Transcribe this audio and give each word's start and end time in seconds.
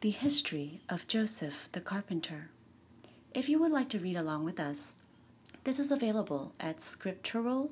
The 0.00 0.10
History 0.10 0.80
of 0.88 1.06
Joseph 1.06 1.68
the 1.72 1.80
Carpenter. 1.82 2.48
If 3.34 3.50
you 3.50 3.58
would 3.60 3.70
like 3.70 3.90
to 3.90 3.98
read 3.98 4.16
along 4.16 4.46
with 4.46 4.58
us, 4.58 4.96
this 5.64 5.78
is 5.78 5.90
available 5.90 6.54
at 6.58 6.80
scriptural 6.80 7.70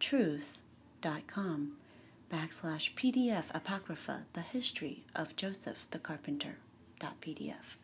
truth.com 0.00 1.72
backslash 2.32 2.94
PDF 2.94 3.44
Apocrypha, 3.52 4.24
the 4.32 4.40
history 4.40 5.04
of 5.14 5.36
Joseph 5.36 5.86
the 5.90 5.98
Carpenter. 5.98 6.56
PDF. 6.98 7.76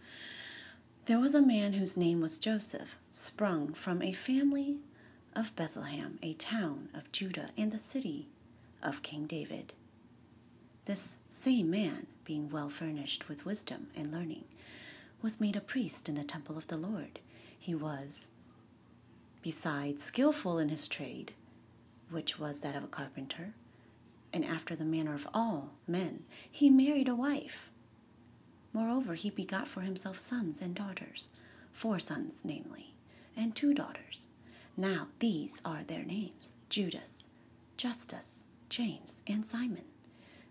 There 1.05 1.21
was 1.21 1.35
a 1.35 1.43
man 1.43 1.75
whose 1.75 1.99
name 1.99 2.23
was 2.23 2.39
Joseph, 2.39 2.96
sprung 3.11 3.75
from 3.75 4.01
a 4.01 4.12
family 4.15 4.79
of 5.37 5.55
Bethlehem, 5.55 6.19
a 6.23 6.33
town 6.33 6.89
of 6.95 7.12
Judah, 7.12 7.51
and 7.59 7.73
the 7.73 7.79
city 7.79 8.29
of 8.83 9.03
King 9.03 9.27
David. 9.27 9.75
This 10.87 11.16
same 11.30 11.71
man, 11.71 12.07
being 12.25 12.51
well 12.51 12.69
furnished 12.69 13.29
with 13.29 13.47
wisdom 13.47 13.88
and 13.97 14.12
learning, 14.12 14.45
was 15.23 15.41
made 15.41 15.57
a 15.57 15.60
priest 15.60 16.09
in 16.09 16.15
the 16.16 16.24
temple 16.24 16.59
of 16.59 16.66
the 16.66 16.77
Lord. 16.77 17.20
He 17.59 17.74
was, 17.74 18.30
besides, 19.41 20.02
skillful 20.02 20.59
in 20.59 20.69
his 20.69 20.87
trade, 20.87 21.33
which 22.10 22.38
was 22.38 22.60
that 22.60 22.77
of 22.77 22.84
a 22.84 22.88
carpenter, 22.88 23.55
and 24.33 24.45
after 24.45 24.77
the 24.77 24.84
manner 24.84 25.15
of 25.15 25.27
all 25.33 25.70
men, 25.87 26.24
he 26.51 26.69
married 26.69 27.09
a 27.09 27.15
wife. 27.15 27.71
Moreover, 28.74 29.15
he 29.15 29.30
begot 29.30 29.69
for 29.69 29.80
himself 29.80 30.19
sons 30.19 30.60
and 30.60 30.74
daughters, 30.74 31.29
four 31.73 31.98
sons, 31.98 32.43
namely, 32.45 32.95
and 33.37 33.57
two 33.57 33.73
daughters. 33.73 34.29
Now 34.77 35.09
these 35.21 35.62
are 35.65 35.82
their 35.85 36.05
names 36.05 36.52
Judas, 36.69 37.29
Justus, 37.79 38.46
James, 38.69 39.23
and 39.27 39.46
Simon. 39.46 39.85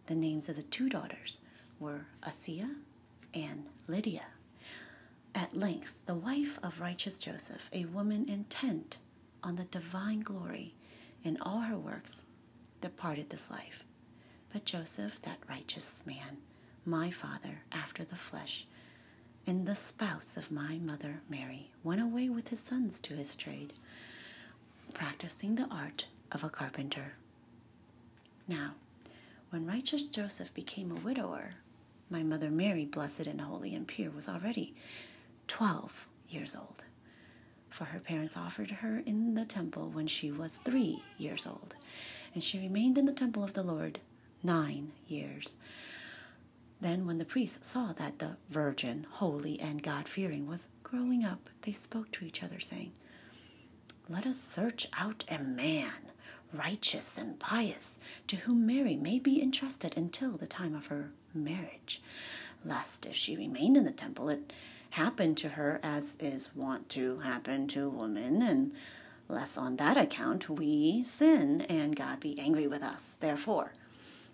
The 0.08 0.16
names 0.16 0.50
of 0.50 0.56
the 0.56 0.64
two 0.64 0.90
daughters 0.90 1.42
were 1.80 2.08
Asiya 2.24 2.76
and 3.34 3.66
Lydia. 3.88 4.26
At 5.36 5.56
length, 5.58 5.96
the 6.06 6.14
wife 6.14 6.60
of 6.62 6.80
righteous 6.80 7.20
Joseph, 7.20 7.70
a 7.72 7.86
woman 7.86 8.30
intent 8.30 8.98
on 9.42 9.56
the 9.56 9.64
divine 9.64 10.20
glory 10.20 10.76
in 11.24 11.38
all 11.42 11.62
her 11.62 11.78
works, 11.78 12.22
departed 12.82 13.30
this 13.30 13.50
life. 13.50 13.84
But 14.52 14.66
Joseph, 14.66 15.22
that 15.24 15.40
righteous 15.50 16.04
man, 16.06 16.38
my 16.86 17.10
father 17.10 17.62
after 17.72 18.04
the 18.04 18.16
flesh, 18.16 18.68
and 19.48 19.66
the 19.66 19.76
spouse 19.76 20.38
of 20.38 20.52
my 20.52 20.78
mother 20.78 21.22
Mary, 21.30 21.72
went 21.84 22.02
away 22.02 22.30
with 22.30 22.50
his 22.50 22.60
sons 22.60 23.00
to 23.02 23.16
his 23.16 23.36
trade, 23.36 23.74
practicing 24.94 25.56
the 25.56 25.68
art 25.72 26.06
of 26.32 26.44
a 26.44 26.50
carpenter. 26.50 27.14
Now, 28.48 28.76
when 29.54 29.68
righteous 29.68 30.08
Joseph 30.08 30.52
became 30.56 30.90
a 30.90 31.00
widower, 31.02 31.52
my 32.10 32.24
mother 32.24 32.50
Mary, 32.50 32.86
blessed 32.86 33.28
and 33.28 33.40
holy 33.40 33.76
and 33.76 33.88
pure, 33.88 34.10
was 34.10 34.28
already 34.28 34.74
twelve 35.48 36.08
years 36.28 36.56
old. 36.56 36.84
For 37.70 37.84
her 37.86 38.00
parents 38.00 38.36
offered 38.36 38.72
her 38.72 39.04
in 39.06 39.36
the 39.36 39.46
temple 39.46 39.92
when 39.92 40.08
she 40.08 40.32
was 40.32 40.58
three 40.58 41.04
years 41.20 41.46
old, 41.46 41.76
and 42.34 42.44
she 42.44 42.58
remained 42.58 42.98
in 42.98 43.06
the 43.06 43.14
temple 43.14 43.44
of 43.44 43.54
the 43.54 43.62
Lord 43.62 44.00
nine 44.42 44.92
years. 45.08 45.58
Then, 46.82 47.06
when 47.06 47.20
the 47.20 47.24
priests 47.24 47.70
saw 47.70 47.94
that 47.94 48.18
the 48.18 48.38
virgin, 48.50 49.06
holy 49.08 49.60
and 49.60 49.84
God 49.84 50.10
fearing, 50.10 50.48
was 50.48 50.70
growing 50.82 51.24
up, 51.24 51.52
they 51.62 51.74
spoke 51.74 52.12
to 52.14 52.26
each 52.26 52.42
other, 52.42 52.60
saying, 52.60 52.92
Let 54.10 54.26
us 54.26 54.42
search 54.42 54.88
out 54.98 55.24
a 55.30 55.38
man, 55.38 56.10
righteous 56.54 57.18
and 57.18 57.40
pious, 57.40 57.98
to 58.28 58.36
whom 58.38 58.66
Mary 58.66 58.96
may 58.96 59.20
be 59.20 59.42
entrusted 59.42 59.98
until 59.98 60.32
the 60.38 60.48
time 60.48 60.76
of 60.76 60.88
her 60.88 61.12
marriage, 61.34 62.02
lest 62.64 63.06
if 63.06 63.16
she 63.16 63.36
remained 63.36 63.76
in 63.76 63.84
the 63.84 63.92
temple, 63.92 64.30
it 64.30 64.54
happened 64.92 65.36
to 65.38 65.50
her 65.50 65.80
as 65.82 66.16
is 66.20 66.50
wont 66.56 66.88
to 66.90 67.18
happen 67.20 67.68
to 67.68 67.90
women, 67.90 68.42
and 68.42 68.72
lest 69.28 69.58
on 69.58 69.78
that 69.78 69.98
account 69.98 70.50
we 70.50 71.04
sin 71.04 71.62
and 71.62 71.96
God 71.96 72.20
be 72.20 72.40
angry 72.40 72.68
with 72.68 72.84
us. 72.84 73.18
Therefore, 73.20 73.74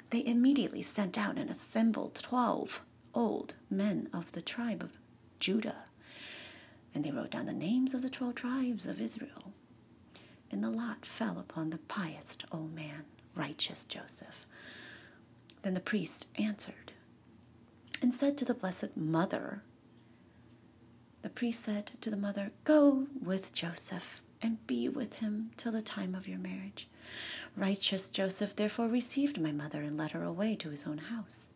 they 0.09 0.25
immediately 0.25 0.81
sent 0.81 1.17
out 1.17 1.37
and 1.37 1.49
assembled 1.49 2.15
twelve 2.15 2.81
old 3.13 3.53
men 3.69 4.09
of 4.11 4.33
the 4.33 4.41
tribe 4.41 4.83
of 4.83 4.91
Judah. 5.39 5.85
And 6.93 7.05
they 7.05 7.11
wrote 7.11 7.31
down 7.31 7.45
the 7.45 7.53
names 7.53 7.93
of 7.93 8.01
the 8.01 8.09
twelve 8.09 8.35
tribes 8.35 8.85
of 8.85 8.99
Israel. 8.99 9.53
And 10.51 10.63
the 10.63 10.69
lot 10.69 11.05
fell 11.05 11.37
upon 11.39 11.69
the 11.69 11.77
pious 11.77 12.37
old 12.51 12.73
man, 12.73 13.03
righteous 13.35 13.85
Joseph. 13.85 14.45
Then 15.61 15.73
the 15.73 15.79
priest 15.79 16.27
answered 16.35 16.93
and 18.01 18.13
said 18.13 18.37
to 18.37 18.45
the 18.45 18.53
Blessed 18.53 18.95
Mother, 18.95 19.61
The 21.21 21.29
priest 21.29 21.63
said 21.63 21.91
to 22.01 22.09
the 22.09 22.17
mother, 22.17 22.51
Go 22.63 23.07
with 23.21 23.53
Joseph 23.53 24.21
and 24.41 24.65
be 24.67 24.87
with 24.87 25.15
him 25.15 25.51
till 25.57 25.71
the 25.71 25.81
time 25.81 26.15
of 26.15 26.27
your 26.27 26.39
marriage. 26.39 26.87
Righteous 27.55 28.09
Joseph 28.09 28.55
therefore 28.55 28.87
received 28.87 29.39
my 29.41 29.51
mother 29.51 29.81
and 29.81 29.97
led 29.97 30.11
her 30.11 30.23
away 30.23 30.55
to 30.57 30.69
his 30.69 30.85
own 30.85 30.97
house. 30.97 31.49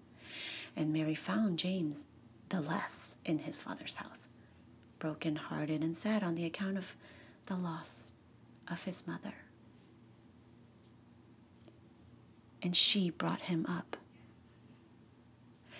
And 0.75 0.91
Mary 0.91 1.15
found 1.15 1.59
James 1.59 2.03
the 2.49 2.61
less 2.61 3.15
in 3.25 3.39
his 3.39 3.61
father's 3.61 3.95
house, 3.95 4.27
broken 4.99 5.35
hearted 5.35 5.81
and 5.81 5.95
sad 5.95 6.23
on 6.23 6.35
the 6.35 6.45
account 6.45 6.77
of 6.77 6.95
the 7.45 7.55
loss 7.55 8.12
of 8.69 8.83
his 8.83 9.05
mother. 9.07 9.33
And 12.61 12.75
she 12.75 13.09
brought 13.09 13.41
him 13.41 13.65
up. 13.67 13.97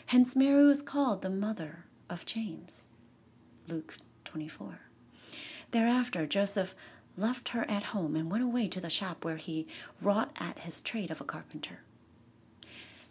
Hence 0.08 0.36
Mary 0.36 0.66
was 0.66 0.82
called 0.82 1.22
the 1.22 1.30
mother 1.30 1.86
of 2.10 2.26
James. 2.26 2.84
Luke 3.68 3.98
24. 4.26 4.80
Thereafter, 5.72 6.26
Joseph 6.28 6.76
left 7.18 7.50
her 7.50 7.70
at 7.70 7.84
home 7.84 8.16
and 8.16 8.30
went 8.30 8.44
away 8.44 8.68
to 8.68 8.82
the 8.82 8.90
shop 8.90 9.24
where 9.24 9.38
he 9.38 9.68
wrought 10.02 10.32
at 10.40 10.60
his 10.60 10.82
trade 10.82 11.10
of 11.12 11.22
a 11.22 11.26
carpenter. 11.26 11.80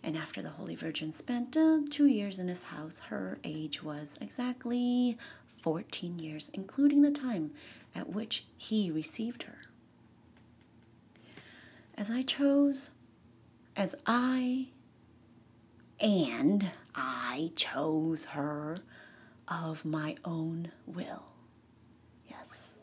And 0.03 0.17
after 0.17 0.43
the 0.43 0.51
Holy 0.51 0.75
Virgin 0.75 1.13
spent 1.13 1.57
uh, 1.57 1.79
two 1.89 2.07
years 2.07 2.39
in 2.39 2.49
his 2.49 2.65
house, 2.65 3.01
her 3.09 3.39
age 3.45 3.83
was 3.83 4.19
exactly 4.21 5.17
14 5.59 6.19
years, 6.19 6.51
including 6.53 7.03
the 7.03 7.13
time 7.13 7.53
at 7.95 8.09
which 8.11 8.45
he 8.57 8.91
received 8.91 9.45
her. 9.45 9.59
As 11.97 12.11
I 12.11 12.23
chose, 12.23 12.91
as 13.77 13.95
I 14.07 14.69
and 16.01 16.71
I 16.95 17.53
chose 17.55 18.27
her 18.27 18.79
of 19.49 19.85
my 19.85 20.17
own 20.25 20.73
will 20.87 21.25
Yes, 22.29 22.79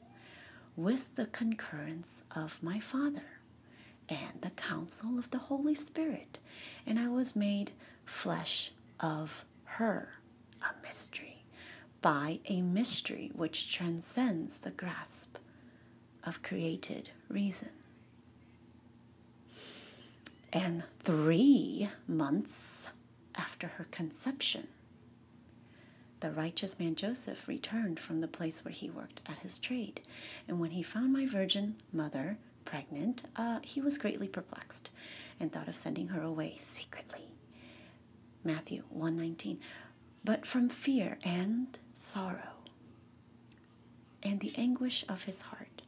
with 0.76 1.16
the 1.16 1.26
concurrence 1.26 2.22
of 2.36 2.62
my 2.64 2.80
Father 2.80 3.40
and 4.08 4.42
the 4.42 4.50
counsel 4.52 5.18
of 5.20 5.30
the 5.32 5.38
Holy 5.38 5.76
Spirit, 5.76 6.40
and 6.86 7.00
I 7.00 7.08
was 7.08 7.36
made 7.36 7.72
flesh 8.06 8.72
of 9.00 9.46
her, 9.66 10.14
a 10.62 10.82
mystery, 10.86 11.39
by 12.02 12.40
a 12.46 12.62
mystery 12.62 13.32
which 13.34 13.74
transcends 13.74 14.60
the 14.60 14.72
grasp 14.72 15.38
of 16.24 16.42
created 16.42 17.12
reason. 17.28 17.70
And 20.52 20.84
three 21.04 21.90
months 22.08 22.90
after 23.36 23.68
her 23.68 23.88
conception, 23.92 24.68
the 26.22 26.32
righteous 26.32 26.80
man 26.80 26.96
Joseph 26.96 27.48
returned 27.48 28.00
from 28.00 28.20
the 28.20 28.28
place 28.28 28.66
where 28.66 28.74
he 28.74 28.90
worked 28.90 29.22
at 29.26 29.40
his 29.40 29.60
trade, 29.60 30.02
and 30.48 30.60
when 30.60 30.72
he 30.72 30.84
found 30.84 31.14
my 31.14 31.26
virgin 31.26 31.76
mother 31.94 32.38
pregnant, 32.66 33.24
uh, 33.36 33.60
he 33.64 33.80
was 33.80 33.98
greatly 33.98 34.28
perplexed 34.28 34.90
and 35.40 35.52
thought 35.52 35.68
of 35.68 35.76
sending 35.76 36.10
her 36.10 36.22
away 36.22 36.58
secretly. 36.68 37.30
Matthew 38.44 38.84
119. 38.90 39.60
But 40.24 40.46
from 40.46 40.70
fear 40.70 41.18
and 41.24 41.78
sorrow 42.00 42.56
and 44.24 44.40
the 44.40 44.54
anguish 44.58 45.06
of 45.08 45.24
his 45.24 45.42
heart, 45.42 45.82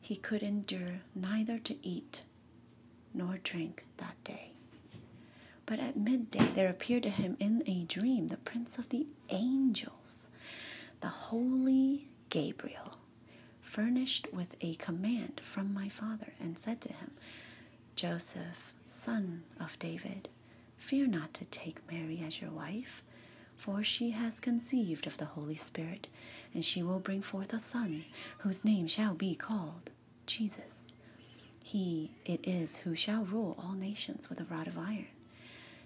he 0.00 0.16
could 0.16 0.42
endure 0.42 1.00
neither 1.14 1.58
to 1.58 1.76
eat 1.86 2.22
nor 3.14 3.38
drink 3.42 3.84
that 3.98 4.22
day. 4.24 4.52
But 5.66 5.78
at 5.80 5.96
midday 5.96 6.50
there 6.54 6.68
appeared 6.70 7.02
to 7.04 7.10
him 7.10 7.36
in 7.38 7.62
a 7.66 7.84
dream 7.84 8.28
the 8.28 8.36
prince 8.38 8.78
of 8.78 8.88
the 8.88 9.06
angels, 9.28 10.30
the 11.00 11.08
holy 11.08 12.08
Gabriel, 12.30 12.96
furnished 13.60 14.28
with 14.32 14.56
a 14.60 14.74
command 14.76 15.40
from 15.44 15.74
my 15.74 15.88
father, 15.88 16.32
and 16.40 16.58
said 16.58 16.80
to 16.82 16.92
him, 16.92 17.12
Joseph, 17.96 18.72
son 18.86 19.42
of 19.60 19.78
David, 19.78 20.28
fear 20.78 21.06
not 21.06 21.34
to 21.34 21.44
take 21.46 21.90
Mary 21.90 22.22
as 22.26 22.40
your 22.40 22.50
wife, 22.50 23.02
for 23.58 23.82
she 23.84 24.10
has 24.12 24.40
conceived 24.40 25.06
of 25.06 25.18
the 25.18 25.26
Holy 25.26 25.56
Spirit, 25.56 26.06
and 26.54 26.64
she 26.64 26.82
will 26.82 27.00
bring 27.00 27.20
forth 27.22 27.52
a 27.52 27.60
son, 27.60 28.04
whose 28.38 28.64
name 28.64 28.86
shall 28.86 29.14
be 29.14 29.34
called 29.34 29.90
Jesus. 30.26 30.92
He 31.62 32.12
it 32.24 32.46
is 32.48 32.78
who 32.78 32.94
shall 32.94 33.24
rule 33.24 33.56
all 33.58 33.74
nations 33.74 34.30
with 34.30 34.40
a 34.40 34.44
rod 34.44 34.66
of 34.66 34.78
iron 34.78 35.06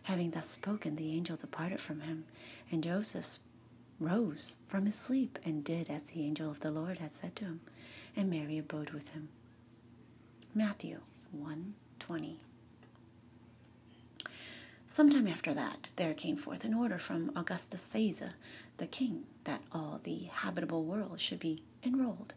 Having 0.04 0.30
thus 0.32 0.48
spoken, 0.48 0.96
the 0.96 1.12
angel 1.12 1.36
departed 1.36 1.80
from 1.80 2.00
him, 2.00 2.24
and 2.70 2.82
Joseph 2.82 3.38
rose 4.00 4.56
from 4.66 4.86
his 4.86 4.96
sleep 4.96 5.38
and 5.44 5.62
did 5.62 5.88
as 5.88 6.04
the 6.04 6.22
angel 6.22 6.50
of 6.50 6.60
the 6.60 6.70
Lord 6.72 6.98
had 6.98 7.12
said 7.14 7.36
to 7.36 7.44
him, 7.44 7.60
and 8.16 8.28
Mary 8.28 8.58
abode 8.58 8.90
with 8.90 9.08
him. 9.10 9.28
Matthew 10.54 11.00
1:20. 11.36 12.36
Sometime 14.92 15.26
after 15.26 15.54
that, 15.54 15.88
there 15.96 16.12
came 16.12 16.36
forth 16.36 16.66
an 16.66 16.74
order 16.74 16.98
from 16.98 17.32
Augustus 17.34 17.80
Caesar, 17.80 18.34
the 18.76 18.86
king, 18.86 19.24
that 19.44 19.62
all 19.72 19.98
the 20.04 20.24
habitable 20.30 20.84
world 20.84 21.18
should 21.18 21.40
be 21.40 21.62
enrolled, 21.82 22.34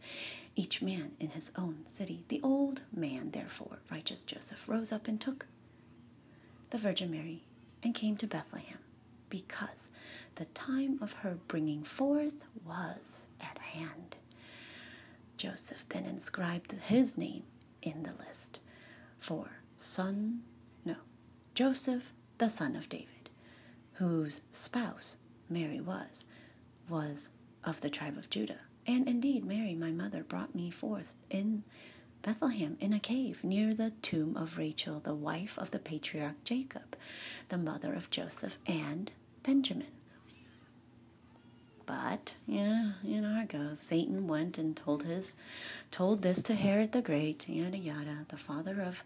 each 0.56 0.81
man 0.81 1.12
in 1.19 1.31
his 1.31 1.52
own 1.57 1.80
city. 1.86 2.24
The 2.30 2.40
old 2.42 2.84
man, 2.96 3.31
therefore, 3.31 3.80
righteous 3.92 4.24
Joseph, 4.24 4.69
rose 4.69 4.94
up 4.94 5.10
and 5.10 5.19
took 5.19 5.48
the 6.69 6.78
Virgin 6.78 7.12
Mary 7.12 7.44
and 7.84 7.94
came 7.94 8.16
to 8.16 8.25
Bethlehem, 8.25 8.80
because 9.30 9.90
the 10.36 10.46
time 10.46 10.98
of 11.02 11.12
her 11.12 11.38
bringing 11.50 11.84
forth 11.84 12.36
was 12.66 13.25
at 13.42 13.57
hand. 13.57 14.16
Joseph 15.36 15.84
then 15.90 16.06
inscribed 16.06 16.72
his 16.72 17.18
name 17.18 17.44
in 17.81 18.04
the 18.04 18.13
list 18.25 18.60
for 19.19 19.50
son, 19.75 20.44
no, 20.86 20.96
Joseph, 21.54 22.13
the 22.38 22.50
son 22.50 22.76
of 22.76 22.90
David, 22.90 23.30
whose 23.94 24.42
spouse 24.52 25.18
Mary 25.50 25.80
was, 25.80 26.26
was 26.90 27.30
of 27.64 27.82
the 27.82 27.90
tribe 27.90 28.18
of 28.18 28.30
Judah. 28.30 28.60
And 28.88 29.08
indeed, 29.08 29.46
Mary, 29.46 29.74
my 29.74 29.92
mother, 29.92 30.24
brought 30.24 30.54
me 30.54 30.70
forth 30.70 31.16
in 31.30 31.64
Bethlehem 32.22 32.78
in 32.80 32.94
a 32.94 33.00
cave 33.00 33.44
near 33.44 33.74
the 33.74 33.92
tomb 34.02 34.36
of 34.38 34.58
Rachel, 34.58 35.00
the 35.00 35.14
wife 35.16 35.58
of 35.58 35.72
the 35.72 35.80
patriarch 35.80 36.44
Jacob, 36.44 36.96
the 37.50 37.58
mother 37.58 37.94
of 37.94 38.10
Joseph 38.10 38.58
and 38.68 39.12
Benjamin. 39.44 39.88
But 41.86 42.34
yeah, 42.48 42.94
you 43.04 43.22
know 43.22 43.36
how 43.36 43.42
it 43.42 43.50
goes. 43.50 43.80
Satan 43.80 44.28
went 44.28 44.58
and 44.58 44.76
told 44.76 45.04
his 45.04 45.36
told 45.92 46.22
this 46.24 46.42
to 46.44 46.56
Herod 46.56 46.92
the 46.92 47.02
Great, 47.02 47.48
yada 47.48 47.78
yada, 47.78 48.26
the 48.30 48.38
father 48.38 48.81
of 48.81 49.04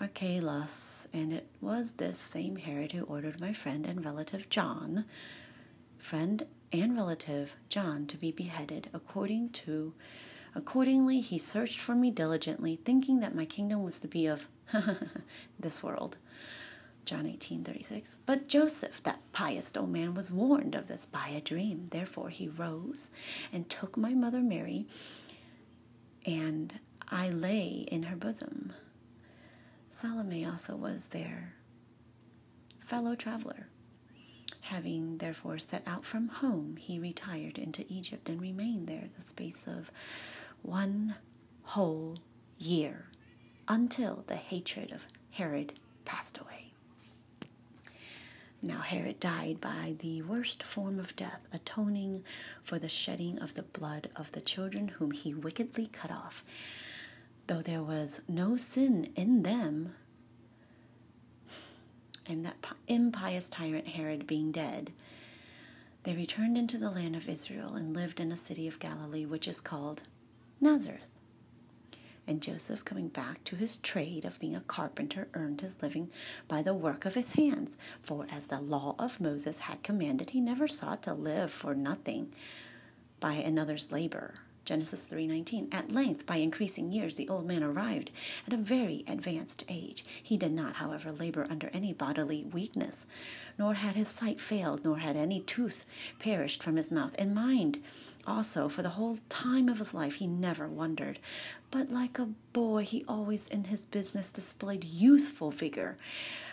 Archelaus, 0.00 1.06
and 1.12 1.32
it 1.32 1.46
was 1.60 1.92
this 1.92 2.18
same 2.18 2.56
Herod 2.56 2.92
who 2.92 3.04
ordered 3.04 3.40
my 3.40 3.52
friend 3.52 3.84
and 3.84 4.02
relative 4.04 4.48
John, 4.48 5.04
friend 5.98 6.46
and 6.72 6.96
relative 6.96 7.56
John, 7.68 8.06
to 8.06 8.16
be 8.16 8.32
beheaded 8.32 8.88
according 8.94 9.50
to 9.50 9.92
accordingly 10.54 11.20
he 11.20 11.38
searched 11.38 11.78
for 11.78 11.94
me 11.94 12.10
diligently, 12.10 12.80
thinking 12.84 13.20
that 13.20 13.34
my 13.34 13.44
kingdom 13.44 13.82
was 13.82 14.00
to 14.00 14.08
be 14.08 14.26
of 14.26 14.48
this 15.60 15.82
world. 15.82 16.16
John 17.04 17.24
18:36. 17.24 18.18
But 18.24 18.48
Joseph, 18.48 19.02
that 19.02 19.20
pious 19.32 19.72
old 19.76 19.90
man, 19.90 20.14
was 20.14 20.32
warned 20.32 20.74
of 20.74 20.86
this 20.86 21.06
by 21.06 21.28
a 21.28 21.40
dream. 21.40 21.88
Therefore 21.90 22.30
he 22.30 22.48
rose 22.48 23.10
and 23.52 23.68
took 23.68 23.96
my 23.96 24.14
mother 24.14 24.40
Mary, 24.40 24.86
and 26.24 26.78
I 27.08 27.28
lay 27.30 27.86
in 27.90 28.04
her 28.04 28.16
bosom. 28.16 28.72
Salome 30.00 30.46
also 30.46 30.76
was 30.76 31.08
their 31.08 31.52
fellow 32.86 33.14
traveler. 33.14 33.68
Having 34.62 35.18
therefore 35.18 35.58
set 35.58 35.82
out 35.86 36.06
from 36.06 36.28
home, 36.28 36.76
he 36.78 36.98
retired 36.98 37.58
into 37.58 37.84
Egypt 37.86 38.30
and 38.30 38.40
remained 38.40 38.86
there 38.86 39.10
the 39.18 39.26
space 39.26 39.64
of 39.66 39.90
one 40.62 41.16
whole 41.64 42.16
year 42.58 43.08
until 43.68 44.24
the 44.26 44.36
hatred 44.36 44.90
of 44.90 45.02
Herod 45.32 45.74
passed 46.06 46.38
away. 46.38 46.72
Now 48.62 48.80
Herod 48.80 49.20
died 49.20 49.60
by 49.60 49.96
the 49.98 50.22
worst 50.22 50.62
form 50.62 50.98
of 50.98 51.14
death, 51.14 51.42
atoning 51.52 52.24
for 52.64 52.78
the 52.78 52.88
shedding 52.88 53.38
of 53.38 53.52
the 53.52 53.64
blood 53.64 54.08
of 54.16 54.32
the 54.32 54.40
children 54.40 54.88
whom 54.88 55.10
he 55.10 55.34
wickedly 55.34 55.88
cut 55.88 56.10
off. 56.10 56.42
Though 57.50 57.62
there 57.62 57.82
was 57.82 58.20
no 58.28 58.56
sin 58.56 59.10
in 59.16 59.42
them, 59.42 59.96
and 62.24 62.46
that 62.46 62.64
impious 62.86 63.48
tyrant 63.48 63.88
Herod 63.88 64.24
being 64.24 64.52
dead, 64.52 64.92
they 66.04 66.14
returned 66.14 66.56
into 66.56 66.78
the 66.78 66.92
land 66.92 67.16
of 67.16 67.28
Israel 67.28 67.74
and 67.74 67.92
lived 67.92 68.20
in 68.20 68.30
a 68.30 68.36
city 68.36 68.68
of 68.68 68.78
Galilee 68.78 69.26
which 69.26 69.48
is 69.48 69.60
called 69.60 70.04
Nazareth. 70.60 71.12
And 72.24 72.40
Joseph, 72.40 72.84
coming 72.84 73.08
back 73.08 73.42
to 73.46 73.56
his 73.56 73.78
trade 73.78 74.24
of 74.24 74.38
being 74.38 74.54
a 74.54 74.60
carpenter, 74.60 75.26
earned 75.34 75.62
his 75.62 75.82
living 75.82 76.08
by 76.46 76.62
the 76.62 76.72
work 76.72 77.04
of 77.04 77.14
his 77.14 77.32
hands. 77.32 77.76
For 78.00 78.28
as 78.30 78.46
the 78.46 78.60
law 78.60 78.94
of 78.96 79.20
Moses 79.20 79.58
had 79.58 79.82
commanded, 79.82 80.30
he 80.30 80.40
never 80.40 80.68
sought 80.68 81.02
to 81.02 81.14
live 81.14 81.50
for 81.50 81.74
nothing 81.74 82.32
by 83.18 83.32
another's 83.32 83.90
labor. 83.90 84.34
Genesis 84.64 85.08
3:19 85.08 85.72
At 85.72 85.90
length 85.90 86.26
by 86.26 86.36
increasing 86.36 86.92
years 86.92 87.14
the 87.14 87.28
old 87.28 87.46
man 87.46 87.62
arrived 87.62 88.10
at 88.46 88.52
a 88.52 88.56
very 88.56 89.04
advanced 89.08 89.64
age. 89.68 90.04
He 90.22 90.36
did 90.36 90.52
not 90.52 90.76
however 90.76 91.10
labor 91.10 91.46
under 91.50 91.68
any 91.68 91.92
bodily 91.92 92.44
weakness 92.44 93.06
nor 93.58 93.74
had 93.74 93.96
his 93.96 94.08
sight 94.08 94.40
failed 94.40 94.84
nor 94.84 94.98
had 94.98 95.16
any 95.16 95.40
tooth 95.40 95.84
perished 96.18 96.62
from 96.62 96.76
his 96.76 96.90
mouth. 96.90 97.14
And 97.18 97.34
mind 97.34 97.82
also 98.26 98.68
for 98.68 98.82
the 98.82 98.90
whole 98.90 99.18
time 99.28 99.68
of 99.68 99.78
his 99.78 99.94
life 99.94 100.14
he 100.14 100.26
never 100.26 100.68
wondered. 100.68 101.18
But 101.70 101.90
like 101.90 102.18
a 102.18 102.28
boy 102.52 102.84
he 102.84 103.04
always 103.08 103.48
in 103.48 103.64
his 103.64 103.84
business 103.86 104.30
displayed 104.30 104.84
youthful 104.84 105.50
vigor 105.50 105.96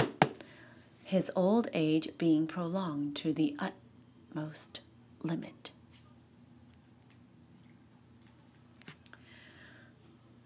his 1.03 1.31
old 1.35 1.67
age 1.73 2.09
being 2.19 2.45
prolonged 2.45 3.15
to 3.15 3.33
the 3.33 3.55
utmost 3.57 4.79
limit. 5.23 5.71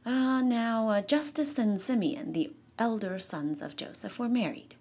Uh, 0.05 0.41
now, 0.41 0.87
uh, 0.87 1.01
Justus 1.01 1.57
and 1.57 1.81
Simeon, 1.81 2.31
the 2.31 2.53
elder 2.79 3.19
sons 3.19 3.61
of 3.61 3.75
Joseph, 3.75 4.17
were 4.17 4.29
married 4.29 4.76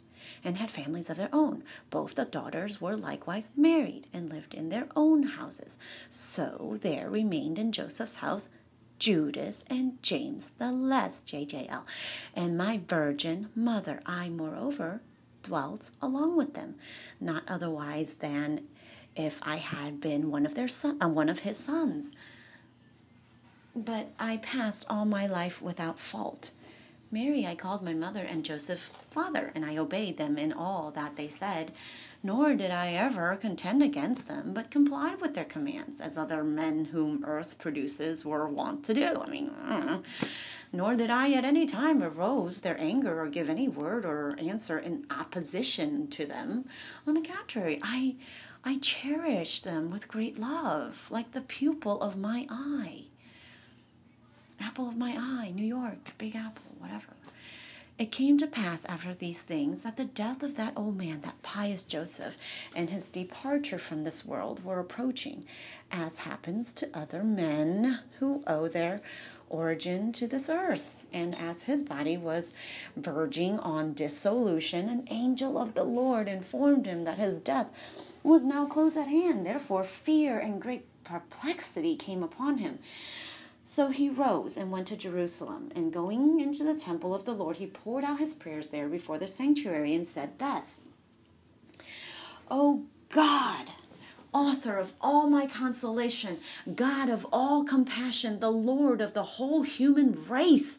and 0.47 0.59
had 0.59 0.71
families 0.71 1.11
of 1.11 1.17
their 1.17 1.29
own. 1.33 1.65
Both 1.91 2.15
the 2.15 2.25
daughters 2.25 2.81
were 2.81 2.97
likewise 2.97 3.51
married 3.57 4.07
and 4.13 4.31
lived 4.31 4.55
in 4.55 4.69
their 4.69 4.89
own 4.95 5.25
houses. 5.25 5.77
So 6.09 6.79
there 6.81 7.11
remained 7.11 7.59
in 7.59 7.73
Joseph's 7.73 8.17
house 8.17 8.49
Judas 8.99 9.65
and 9.69 10.03
James 10.03 10.53
the 10.59 10.73
less, 10.73 11.21
JJL, 11.27 11.83
and 12.35 12.57
my 12.57 12.81
virgin 12.89 13.51
mother. 13.55 14.01
I, 14.07 14.29
moreover, 14.29 15.03
dwelt 15.43 15.91
along 16.01 16.37
with 16.37 16.55
them, 16.55 16.77
not 17.21 17.43
otherwise 17.47 18.15
than 18.15 18.67
if 19.15 19.39
I 19.43 19.57
had 19.57 20.01
been 20.01 20.31
one 20.31 20.47
of 20.47 20.55
their 20.55 20.69
son, 20.69 20.99
uh, 21.03 21.09
one 21.09 21.29
of 21.29 21.41
his 21.41 21.59
sons. 21.59 22.13
But 23.75 24.13
I 24.19 24.39
passed 24.39 24.87
all 24.89 25.05
my 25.05 25.27
life 25.27 25.61
without 25.61 25.99
fault. 26.01 26.51
Mary 27.11 27.47
I 27.47 27.55
called 27.55 27.83
my 27.83 27.95
mother, 27.95 28.23
and 28.23 28.45
Joseph 28.45 28.91
father, 29.11 29.53
and 29.55 29.65
I 29.65 29.77
obeyed 29.77 30.19
them 30.19 30.37
in 30.37 30.53
all 30.53 30.91
that 30.93 31.17
they 31.17 31.29
said. 31.29 31.73
Nor 32.23 32.55
did 32.55 32.71
I 32.71 32.93
ever 32.93 33.37
contend 33.37 33.83
against 33.83 34.27
them, 34.27 34.53
but 34.53 34.71
complied 34.71 35.21
with 35.21 35.35
their 35.35 35.45
commands, 35.45 36.01
as 36.01 36.17
other 36.17 36.43
men 36.43 36.87
whom 36.87 37.25
earth 37.25 37.59
produces 37.59 38.25
were 38.25 38.49
wont 38.49 38.85
to 38.85 38.95
do. 38.95 39.15
I 39.21 39.29
mean, 39.29 39.51
I 39.63 40.01
nor 40.73 40.97
did 40.97 41.11
I 41.11 41.33
at 41.33 41.45
any 41.45 41.67
time 41.67 42.03
arouse 42.03 42.61
their 42.61 42.79
anger 42.81 43.21
or 43.23 43.29
give 43.29 43.49
any 43.49 43.69
word 43.69 44.05
or 44.05 44.37
answer 44.39 44.79
in 44.79 45.07
opposition 45.11 46.09
to 46.09 46.27
them. 46.27 46.65
On 47.07 47.15
the 47.15 47.21
contrary, 47.21 47.79
I 47.83 48.17
I 48.65 48.79
cherished 48.79 49.63
them 49.63 49.91
with 49.93 50.09
great 50.09 50.41
love, 50.41 51.07
like 51.09 51.33
the 51.33 51.41
pupil 51.41 52.03
of 52.03 52.17
my 52.17 52.47
eye. 52.51 53.05
Apple 54.61 54.89
of 54.89 54.97
my 54.97 55.17
eye, 55.19 55.53
New 55.55 55.65
York, 55.65 56.13
Big 56.19 56.35
Apple, 56.37 56.75
whatever. 56.79 57.15
It 57.99 58.13
came 58.13 58.37
to 58.39 58.47
pass 58.47 58.85
after 58.85 59.15
these 59.15 59.41
things 59.41 59.83
that 59.83 59.97
the 59.97 60.05
death 60.05 60.43
of 60.43 60.57
that 60.57 60.75
old 60.77 60.99
man, 60.99 61.23
that 61.23 61.43
pious 61.43 61.83
Joseph, 61.83 62.37
and 62.75 62.91
his 62.91 63.09
departure 63.09 63.79
from 63.79 64.05
this 64.05 64.23
world 64.23 64.63
were 64.63 64.79
approaching, 64.79 65.47
as 65.91 66.19
happens 66.19 66.75
to 66.75 66.91
other 66.93 67.25
men 67.25 68.01
who 68.19 68.43
owe 68.47 68.69
their 68.69 69.01
origin 69.49 70.13
to 70.13 70.27
this 70.27 70.51
earth. 70.51 70.97
And 71.11 71.35
as 71.35 71.63
his 71.63 71.83
body 71.83 72.19
was 72.19 72.53
verging 72.97 73.59
on 73.61 73.95
dissolution, 73.95 74.91
an 74.91 75.07
angel 75.11 75.57
of 75.57 75.73
the 75.73 75.85
Lord 75.85 76.29
informed 76.29 76.85
him 76.85 77.05
that 77.05 77.17
his 77.17 77.39
death 77.39 77.69
was 78.23 78.45
now 78.45 78.67
close 78.67 78.97
at 78.99 79.09
hand. 79.09 79.47
Therefore, 79.47 79.85
fear 79.85 80.39
and 80.39 80.61
great 80.61 80.85
perplexity 81.05 81.97
came 81.97 82.23
upon 82.23 82.59
him. 82.59 82.79
So 83.69 83.89
he 83.89 84.09
rose 84.09 84.57
and 84.57 84.71
went 84.71 84.87
to 84.89 84.97
Jerusalem, 84.97 85.73
and 85.75 85.93
going 85.93 86.39
into 86.39 86.63
the 86.63 86.79
temple 86.79 87.13
of 87.13 87.25
the 87.25 87.35
Lord, 87.35 87.57
he 87.57 87.67
poured 87.67 88.05
out 88.05 88.21
his 88.21 88.33
prayers 88.33 88.69
there 88.69 88.89
before 88.89 89.19
the 89.19 89.27
sanctuary 89.27 89.93
and 89.93 90.07
said 90.07 90.39
thus 90.39 90.83
O 92.49 92.85
God, 93.11 93.73
author 94.33 94.77
of 94.77 94.93
all 95.01 95.29
my 95.29 95.47
consolation, 95.47 96.39
God 96.77 97.09
of 97.09 97.27
all 97.33 97.65
compassion, 97.65 98.39
the 98.39 98.51
Lord 98.53 99.01
of 99.01 99.15
the 99.15 99.25
whole 99.25 99.63
human 99.63 100.27
race, 100.29 100.79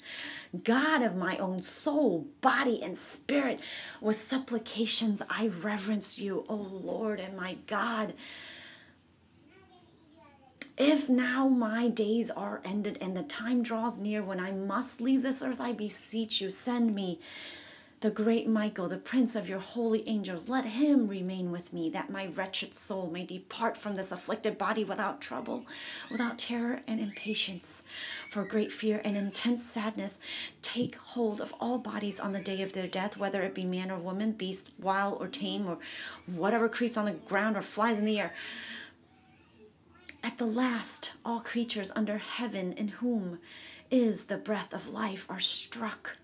God 0.64 1.02
of 1.02 1.16
my 1.16 1.38
own 1.38 1.62
soul, 1.62 2.28
body, 2.40 2.82
and 2.82 2.98
spirit, 2.98 3.60
with 4.00 4.20
supplications 4.20 5.22
I 5.30 5.48
reverence 5.48 6.20
you, 6.20 6.46
O 6.48 6.56
Lord 6.56 7.20
and 7.20 7.36
my 7.36 7.58
God. 7.68 8.14
If 10.78 11.10
now 11.10 11.48
my 11.48 11.88
days 11.88 12.30
are 12.30 12.62
ended 12.64 13.00
and 13.02 13.18
the 13.18 13.24
time 13.24 13.64
draws 13.64 13.98
near 13.98 14.22
when 14.22 14.40
I 14.40 14.52
must 14.52 15.02
leave 15.02 15.24
this 15.24 15.42
earth, 15.42 15.60
I 15.60 15.72
beseech 15.74 16.40
you, 16.40 16.52
send 16.52 16.94
me 16.94 17.20
the 18.02 18.12
great 18.12 18.48
Michael, 18.48 18.88
the 18.88 18.98
prince 18.98 19.36
of 19.36 19.50
your 19.50 19.58
holy 19.58 20.08
angels, 20.08 20.48
let 20.48 20.66
him 20.66 21.08
remain 21.08 21.52
with 21.52 21.74
me, 21.74 21.90
that 21.90 22.12
my 22.12 22.28
wretched 22.28 22.76
soul 22.76 23.10
may 23.10 23.26
depart 23.26 23.76
from 23.76 23.96
this 23.96 24.12
afflicted 24.12 24.60
body 24.60 24.84
without 24.84 25.20
trouble, 25.20 25.66
without 26.12 26.38
terror 26.38 26.82
and 26.86 27.00
impatience. 27.00 27.82
For 28.32 28.46
great 28.46 28.72
fear 28.72 29.02
and 29.04 29.18
intense 29.18 29.66
sadness 29.66 30.20
take 30.62 30.96
hold 30.96 31.42
of 31.42 31.56
all 31.60 31.80
bodies 31.80 32.20
on 32.20 32.34
the 32.34 32.40
day 32.40 32.62
of 32.62 32.74
their 32.74 32.86
death, 32.86 33.18
whether 33.18 33.42
it 33.42 33.56
be 33.56 33.66
man 33.66 33.90
or 33.90 33.98
woman, 33.98 34.34
beast, 34.34 34.70
wild 34.80 35.20
or 35.20 35.28
tame, 35.28 35.66
or 35.66 35.80
whatever 36.28 36.70
creeps 36.70 36.98
on 36.98 37.06
the 37.06 37.14
ground 37.14 37.58
or 37.58 37.64
flies 37.64 37.98
in 37.98 38.06
the 38.06 38.20
air. 38.20 38.32
At 40.28 40.38
the 40.38 40.46
last, 40.46 41.14
all 41.24 41.40
creatures 41.40 41.90
under 41.96 42.18
heaven 42.18 42.74
in 42.74 42.90
whom 42.90 43.40
is 43.90 44.26
the 44.26 44.36
breath 44.36 44.74
of 44.74 44.90
life 44.90 45.26
are 45.30 45.40
struck 45.40 46.18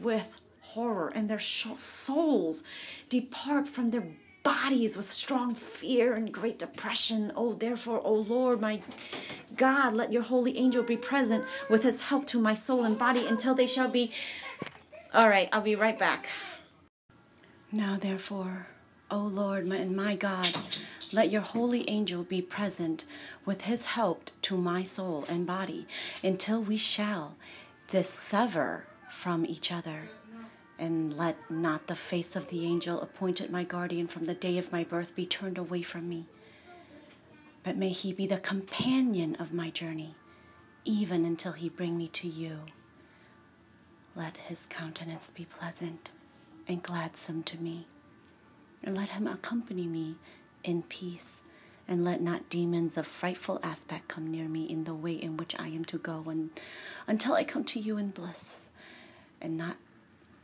with 0.00 0.40
horror, 0.60 1.08
and 1.12 1.28
their 1.28 1.40
souls 1.40 2.62
depart 3.08 3.66
from 3.66 3.90
their 3.90 4.06
bodies 4.44 4.96
with 4.96 5.06
strong 5.06 5.56
fear 5.56 6.14
and 6.14 6.32
great 6.32 6.60
depression. 6.60 7.32
Oh, 7.34 7.52
therefore, 7.52 8.00
O 8.04 8.14
Lord, 8.14 8.60
my 8.60 8.80
God, 9.56 9.92
let 9.92 10.12
your 10.12 10.22
holy 10.22 10.56
angel 10.56 10.84
be 10.84 10.96
present 10.96 11.44
with 11.68 11.82
his 11.82 12.02
help 12.02 12.28
to 12.28 12.38
my 12.38 12.54
soul 12.54 12.84
and 12.84 12.96
body 12.96 13.26
until 13.26 13.56
they 13.56 13.66
shall 13.66 13.88
be. 13.88 14.12
All 15.12 15.28
right, 15.28 15.48
I'll 15.50 15.62
be 15.62 15.74
right 15.74 15.98
back. 15.98 16.28
Now, 17.72 17.98
therefore, 18.00 18.68
O 19.10 19.18
Lord 19.18 19.66
my, 19.66 19.78
and 19.78 19.96
my 19.96 20.14
God, 20.14 20.56
let 21.12 21.30
your 21.30 21.42
holy 21.42 21.88
angel 21.88 22.22
be 22.22 22.42
present 22.42 23.04
with 23.44 23.62
his 23.62 23.86
help 23.86 24.30
to 24.42 24.56
my 24.56 24.82
soul 24.82 25.24
and 25.28 25.46
body 25.46 25.86
until 26.22 26.62
we 26.62 26.76
shall 26.76 27.36
dissever 27.88 28.84
from 29.10 29.46
each 29.46 29.72
other 29.72 30.02
and 30.78 31.16
let 31.16 31.50
not 31.50 31.86
the 31.86 31.96
face 31.96 32.36
of 32.36 32.48
the 32.50 32.64
angel 32.64 33.00
appointed 33.00 33.50
my 33.50 33.64
guardian 33.64 34.06
from 34.06 34.26
the 34.26 34.34
day 34.34 34.58
of 34.58 34.70
my 34.70 34.84
birth 34.84 35.14
be 35.16 35.26
turned 35.26 35.58
away 35.58 35.82
from 35.82 36.08
me. 36.08 36.26
But 37.64 37.76
may 37.76 37.88
he 37.88 38.12
be 38.12 38.26
the 38.26 38.38
companion 38.38 39.34
of 39.36 39.52
my 39.52 39.70
journey, 39.70 40.14
even 40.84 41.24
until 41.24 41.52
he 41.52 41.68
bring 41.68 41.98
me 41.98 42.06
to 42.08 42.28
you. 42.28 42.60
Let 44.14 44.36
his 44.36 44.66
countenance 44.66 45.32
be 45.34 45.46
pleasant 45.46 46.10
and 46.68 46.82
gladsome 46.82 47.42
to 47.44 47.60
me, 47.60 47.88
and 48.84 48.96
let 48.96 49.10
him 49.10 49.26
accompany 49.26 49.86
me 49.86 50.16
in 50.68 50.82
peace, 50.82 51.40
and 51.88 52.04
let 52.04 52.20
not 52.20 52.50
demons 52.50 52.98
of 52.98 53.06
frightful 53.06 53.58
aspect 53.62 54.08
come 54.08 54.30
near 54.30 54.46
me 54.46 54.64
in 54.64 54.84
the 54.84 54.94
way 54.94 55.14
in 55.14 55.38
which 55.38 55.58
I 55.58 55.68
am 55.68 55.86
to 55.86 55.96
go, 55.96 56.24
and 56.28 56.50
until 57.06 57.32
I 57.32 57.42
come 57.42 57.64
to 57.64 57.80
you 57.80 57.96
in 57.96 58.10
bliss, 58.10 58.68
and 59.40 59.56
not 59.56 59.76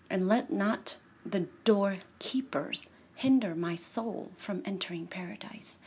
and 0.08 0.26
let 0.26 0.50
not 0.50 0.96
the 1.26 1.46
doorkeepers 1.64 2.88
hinder 3.14 3.54
my 3.54 3.74
soul 3.74 4.30
from 4.36 4.62
entering 4.64 5.06
paradise. 5.06 5.78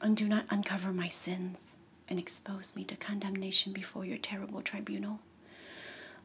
And 0.00 0.16
do 0.16 0.28
not 0.28 0.44
uncover 0.50 0.92
my 0.92 1.08
sins 1.08 1.74
and 2.08 2.18
expose 2.18 2.76
me 2.76 2.84
to 2.84 2.96
condemnation 2.96 3.72
before 3.72 4.04
your 4.04 4.18
terrible 4.18 4.62
tribunal. 4.62 5.20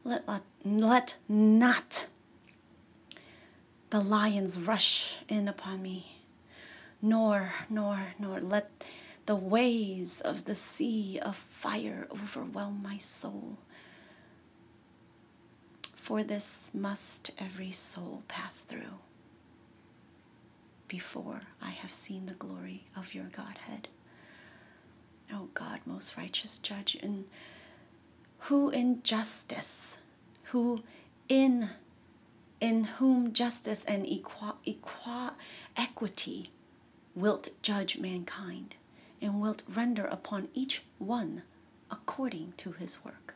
Let, 0.04 0.28
let, 0.28 0.42
let 0.64 1.16
not 1.28 2.06
the 3.94 4.00
lions 4.00 4.58
rush 4.58 5.18
in 5.28 5.46
upon 5.46 5.80
me, 5.80 6.16
nor, 7.00 7.52
nor, 7.70 8.08
nor 8.18 8.40
let 8.40 8.68
the 9.26 9.36
waves 9.36 10.20
of 10.20 10.46
the 10.46 10.54
sea 10.56 11.20
of 11.22 11.36
fire 11.36 12.08
overwhelm 12.10 12.82
my 12.82 12.98
soul 12.98 13.56
for 15.94 16.24
this 16.24 16.72
must 16.74 17.30
every 17.38 17.70
soul 17.70 18.24
pass 18.26 18.62
through 18.62 18.98
before 20.88 21.42
I 21.62 21.70
have 21.70 21.92
seen 21.92 22.26
the 22.26 22.34
glory 22.34 22.88
of 22.96 23.14
your 23.14 23.26
Godhead. 23.26 23.86
O 25.32 25.50
God, 25.54 25.78
most 25.86 26.16
righteous 26.16 26.58
judge, 26.58 26.96
and 27.00 27.26
who 28.40 28.70
in 28.70 29.04
justice, 29.04 29.98
who 30.46 30.82
in 31.28 31.70
in 32.64 32.84
whom 32.84 33.30
justice 33.34 33.84
and 33.84 34.06
equa, 34.06 34.54
equa, 34.66 35.34
equity 35.76 36.48
wilt 37.14 37.48
judge 37.60 37.98
mankind, 37.98 38.74
and 39.20 39.38
wilt 39.38 39.62
render 39.68 40.06
upon 40.06 40.48
each 40.54 40.82
one 40.98 41.42
according 41.90 42.54
to 42.56 42.72
his 42.72 43.04
work. 43.04 43.34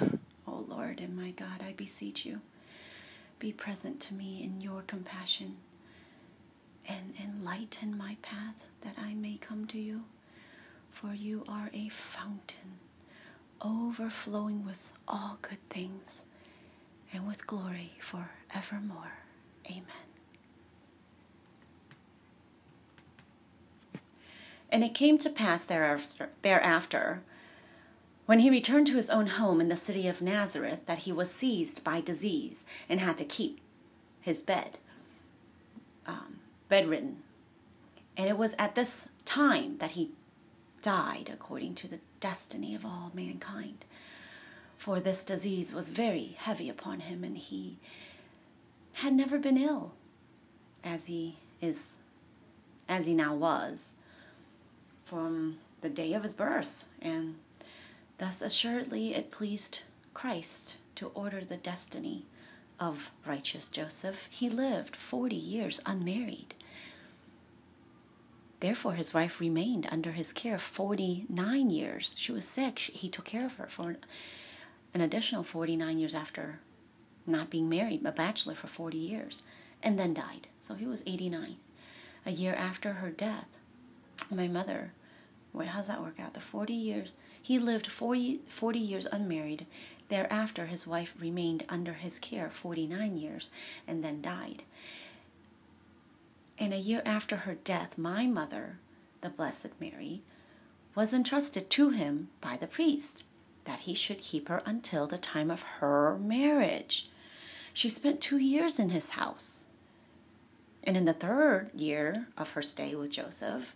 oh 0.48 0.64
Lord 0.66 1.00
and 1.02 1.14
my 1.14 1.32
God, 1.32 1.62
I 1.62 1.74
beseech 1.74 2.24
you, 2.24 2.40
be 3.38 3.52
present 3.52 4.00
to 4.00 4.14
me 4.14 4.42
in 4.42 4.62
your 4.62 4.80
compassion 4.86 5.58
and 6.88 7.12
enlighten 7.22 7.94
my 7.98 8.16
path 8.22 8.64
that 8.80 8.94
I 8.98 9.12
may 9.12 9.36
come 9.36 9.66
to 9.66 9.78
you. 9.78 10.04
For 10.90 11.12
you 11.12 11.44
are 11.46 11.68
a 11.74 11.90
fountain 11.90 12.78
overflowing 13.62 14.64
with 14.64 14.92
all 15.06 15.38
good 15.42 15.58
things 15.68 16.24
and 17.12 17.26
with 17.26 17.46
glory 17.46 17.92
for 18.00 18.30
evermore. 18.54 19.18
Amen. 19.66 19.84
And 24.70 24.84
it 24.84 24.94
came 24.94 25.18
to 25.18 25.30
pass 25.30 25.64
thereafter, 25.64 26.30
thereafter 26.42 27.22
when 28.30 28.38
he 28.38 28.48
returned 28.48 28.86
to 28.86 28.94
his 28.94 29.10
own 29.10 29.26
home 29.26 29.60
in 29.60 29.68
the 29.68 29.74
city 29.74 30.06
of 30.06 30.22
Nazareth, 30.22 30.86
that 30.86 30.98
he 30.98 31.10
was 31.10 31.32
seized 31.32 31.82
by 31.82 32.00
disease 32.00 32.64
and 32.88 33.00
had 33.00 33.18
to 33.18 33.24
keep 33.24 33.60
his 34.20 34.40
bed, 34.40 34.78
um, 36.06 36.38
bedridden. 36.68 37.24
And 38.16 38.28
it 38.28 38.38
was 38.38 38.54
at 38.56 38.76
this 38.76 39.08
time 39.24 39.78
that 39.78 39.92
he 39.92 40.12
died 40.80 41.28
according 41.32 41.74
to 41.74 41.88
the 41.88 41.98
destiny 42.20 42.74
of 42.74 42.84
all 42.84 43.10
mankind. 43.14 43.84
For 44.76 45.00
this 45.00 45.22
disease 45.22 45.74
was 45.74 45.90
very 45.90 46.36
heavy 46.38 46.68
upon 46.68 47.00
him, 47.00 47.24
and 47.24 47.36
he 47.36 47.76
had 48.94 49.12
never 49.12 49.38
been 49.38 49.56
ill 49.58 49.92
as 50.82 51.06
he 51.06 51.36
is 51.60 51.96
as 52.88 53.06
he 53.06 53.14
now 53.14 53.34
was 53.34 53.94
from 55.04 55.58
the 55.80 55.88
day 55.88 56.12
of 56.12 56.22
his 56.22 56.34
birth 56.34 56.86
and 57.00 57.36
Thus, 58.20 58.42
assuredly, 58.42 59.14
it 59.14 59.30
pleased 59.30 59.80
Christ 60.12 60.76
to 60.96 61.10
order 61.14 61.42
the 61.42 61.56
destiny 61.56 62.26
of 62.78 63.10
righteous 63.24 63.66
Joseph. 63.70 64.28
He 64.30 64.50
lived 64.50 64.94
40 64.94 65.34
years 65.34 65.80
unmarried. 65.86 66.52
Therefore, 68.60 68.92
his 68.92 69.14
wife 69.14 69.40
remained 69.40 69.88
under 69.90 70.12
his 70.12 70.32
care 70.32 70.58
49 70.58 71.70
years. 71.70 72.16
She 72.18 72.32
was 72.32 72.44
sick. 72.44 72.78
He 72.78 73.08
took 73.08 73.24
care 73.24 73.46
of 73.46 73.54
her 73.54 73.66
for 73.66 73.96
an 74.92 75.00
additional 75.00 75.42
49 75.42 75.98
years 75.98 76.14
after 76.14 76.60
not 77.26 77.50
being 77.50 77.68
married, 77.68 78.04
a 78.04 78.12
bachelor 78.12 78.54
for 78.54 78.66
40 78.66 78.98
years, 78.98 79.42
and 79.82 79.98
then 79.98 80.14
died. 80.14 80.48
So 80.60 80.74
he 80.74 80.86
was 80.86 81.02
89. 81.06 81.56
A 82.26 82.30
year 82.30 82.54
after 82.54 82.94
her 82.94 83.10
death, 83.10 83.46
my 84.30 84.46
mother, 84.46 84.92
wait, 85.52 85.68
how's 85.68 85.88
that 85.88 86.02
work 86.02 86.20
out? 86.20 86.34
The 86.34 86.40
40 86.40 86.72
years 86.74 87.14
he 87.42 87.58
lived 87.58 87.86
40, 87.86 88.40
40 88.48 88.78
years 88.78 89.06
unmarried. 89.10 89.66
Thereafter, 90.08 90.66
his 90.66 90.86
wife 90.86 91.14
remained 91.18 91.64
under 91.68 91.94
his 91.94 92.18
care 92.18 92.50
49 92.50 93.16
years 93.16 93.48
and 93.86 94.04
then 94.04 94.20
died. 94.20 94.62
And 96.60 96.74
a 96.74 96.78
year 96.78 97.00
after 97.06 97.38
her 97.38 97.54
death, 97.54 97.96
my 97.96 98.26
mother, 98.26 98.78
the 99.22 99.30
Blessed 99.30 99.72
Mary, 99.80 100.22
was 100.94 101.14
entrusted 101.14 101.70
to 101.70 101.88
him 101.88 102.28
by 102.42 102.58
the 102.58 102.66
priest 102.66 103.24
that 103.64 103.80
he 103.80 103.94
should 103.94 104.18
keep 104.18 104.48
her 104.48 104.62
until 104.66 105.06
the 105.06 105.16
time 105.16 105.50
of 105.50 105.62
her 105.80 106.18
marriage. 106.18 107.08
She 107.72 107.88
spent 107.88 108.20
two 108.20 108.36
years 108.36 108.78
in 108.78 108.90
his 108.90 109.12
house. 109.12 109.68
And 110.84 110.98
in 110.98 111.06
the 111.06 111.14
third 111.14 111.70
year 111.74 112.28
of 112.36 112.50
her 112.52 112.62
stay 112.62 112.94
with 112.94 113.12
Joseph, 113.12 113.74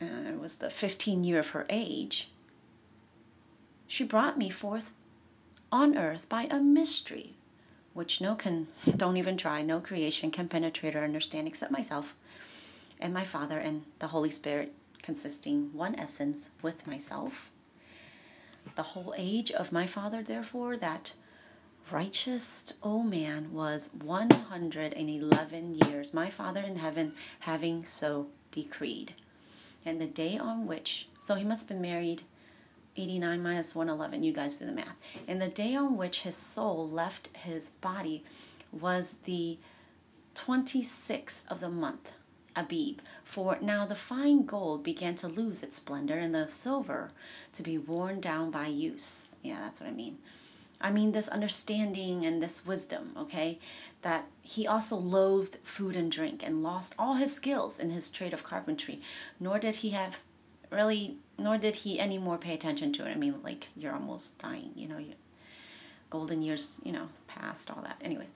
uh, 0.00 0.28
it 0.28 0.40
was 0.40 0.56
the 0.56 0.70
15 0.70 1.24
year 1.24 1.40
of 1.40 1.48
her 1.48 1.66
age, 1.68 2.28
she 3.86 4.04
brought 4.04 4.38
me 4.38 4.48
forth 4.48 4.94
on 5.70 5.96
earth 5.98 6.28
by 6.28 6.46
a 6.50 6.60
mystery 6.60 7.34
which 7.94 8.20
no 8.20 8.34
can 8.34 8.68
don't 8.96 9.16
even 9.16 9.36
try, 9.36 9.62
no 9.62 9.80
creation 9.80 10.30
can 10.30 10.48
penetrate 10.48 10.96
or 10.96 11.04
understand 11.04 11.46
except 11.46 11.72
myself 11.72 12.14
and 13.02 13.12
my 13.12 13.24
Father 13.24 13.58
and 13.58 13.84
the 13.98 14.06
Holy 14.06 14.30
Spirit, 14.30 14.72
consisting 15.02 15.72
one 15.72 15.96
essence 15.96 16.50
with 16.62 16.86
myself. 16.86 17.50
The 18.76 18.82
whole 18.82 19.12
age 19.16 19.50
of 19.50 19.72
my 19.72 19.86
Father, 19.86 20.22
therefore, 20.22 20.76
that 20.76 21.14
righteous 21.90 22.72
old 22.80 23.06
man 23.06 23.52
was 23.52 23.90
111 24.00 25.74
years, 25.74 26.14
my 26.14 26.30
Father 26.30 26.60
in 26.60 26.76
heaven 26.76 27.14
having 27.40 27.84
so 27.84 28.28
decreed. 28.52 29.14
And 29.84 30.00
the 30.00 30.06
day 30.06 30.38
on 30.38 30.68
which, 30.68 31.08
so 31.18 31.34
he 31.34 31.44
must 31.44 31.62
have 31.62 31.68
been 31.70 31.82
married 31.82 32.22
89 32.96 33.42
minus 33.42 33.74
111, 33.74 34.22
you 34.22 34.32
guys 34.32 34.58
do 34.58 34.66
the 34.66 34.72
math. 34.72 34.96
And 35.26 35.40
the 35.40 35.48
day 35.48 35.74
on 35.74 35.96
which 35.96 36.22
his 36.22 36.36
soul 36.36 36.88
left 36.88 37.28
his 37.36 37.70
body 37.70 38.24
was 38.70 39.16
the 39.24 39.58
26th 40.34 41.44
of 41.48 41.60
the 41.60 41.68
month, 41.68 42.12
Abib. 42.56 43.00
For 43.24 43.58
now 43.60 43.86
the 43.86 43.94
fine 43.94 44.44
gold 44.44 44.82
began 44.82 45.14
to 45.16 45.28
lose 45.28 45.62
its 45.62 45.76
splendor 45.76 46.18
and 46.18 46.34
the 46.34 46.46
silver 46.48 47.10
to 47.52 47.62
be 47.62 47.78
worn 47.78 48.20
down 48.20 48.50
by 48.50 48.66
use. 48.66 49.36
Yeah, 49.42 49.58
that's 49.60 49.80
what 49.80 49.90
I 49.90 49.92
mean. 49.92 50.18
I 50.82 50.90
mean, 50.90 51.12
this 51.12 51.28
understanding 51.28 52.26
and 52.26 52.42
this 52.42 52.66
wisdom, 52.66 53.12
okay? 53.16 53.58
That 54.02 54.26
he 54.42 54.66
also 54.66 54.96
loathed 54.96 55.58
food 55.62 55.94
and 55.94 56.10
drink 56.10 56.44
and 56.44 56.62
lost 56.62 56.94
all 56.98 57.14
his 57.14 57.32
skills 57.32 57.78
in 57.78 57.90
his 57.90 58.10
trade 58.10 58.34
of 58.34 58.42
carpentry, 58.42 59.00
nor 59.38 59.60
did 59.60 59.76
he 59.76 59.90
have 59.90 60.22
really, 60.70 61.18
nor 61.38 61.58
did 61.58 61.76
he 61.76 61.98
any 61.98 62.18
more 62.18 62.38
pay 62.38 62.54
attention 62.54 62.92
to 62.94 63.06
it. 63.06 63.10
I 63.10 63.14
mean, 63.16 63.40
like, 63.42 63.68
you're 63.76 63.94
almost 63.94 64.38
dying, 64.38 64.72
you 64.74 64.88
know, 64.88 64.98
you, 64.98 65.14
golden 66.10 66.42
years, 66.42 66.78
you 66.84 66.92
know, 66.92 67.08
past, 67.26 67.70
all 67.70 67.82
that. 67.82 67.96
Anyways, 68.00 68.32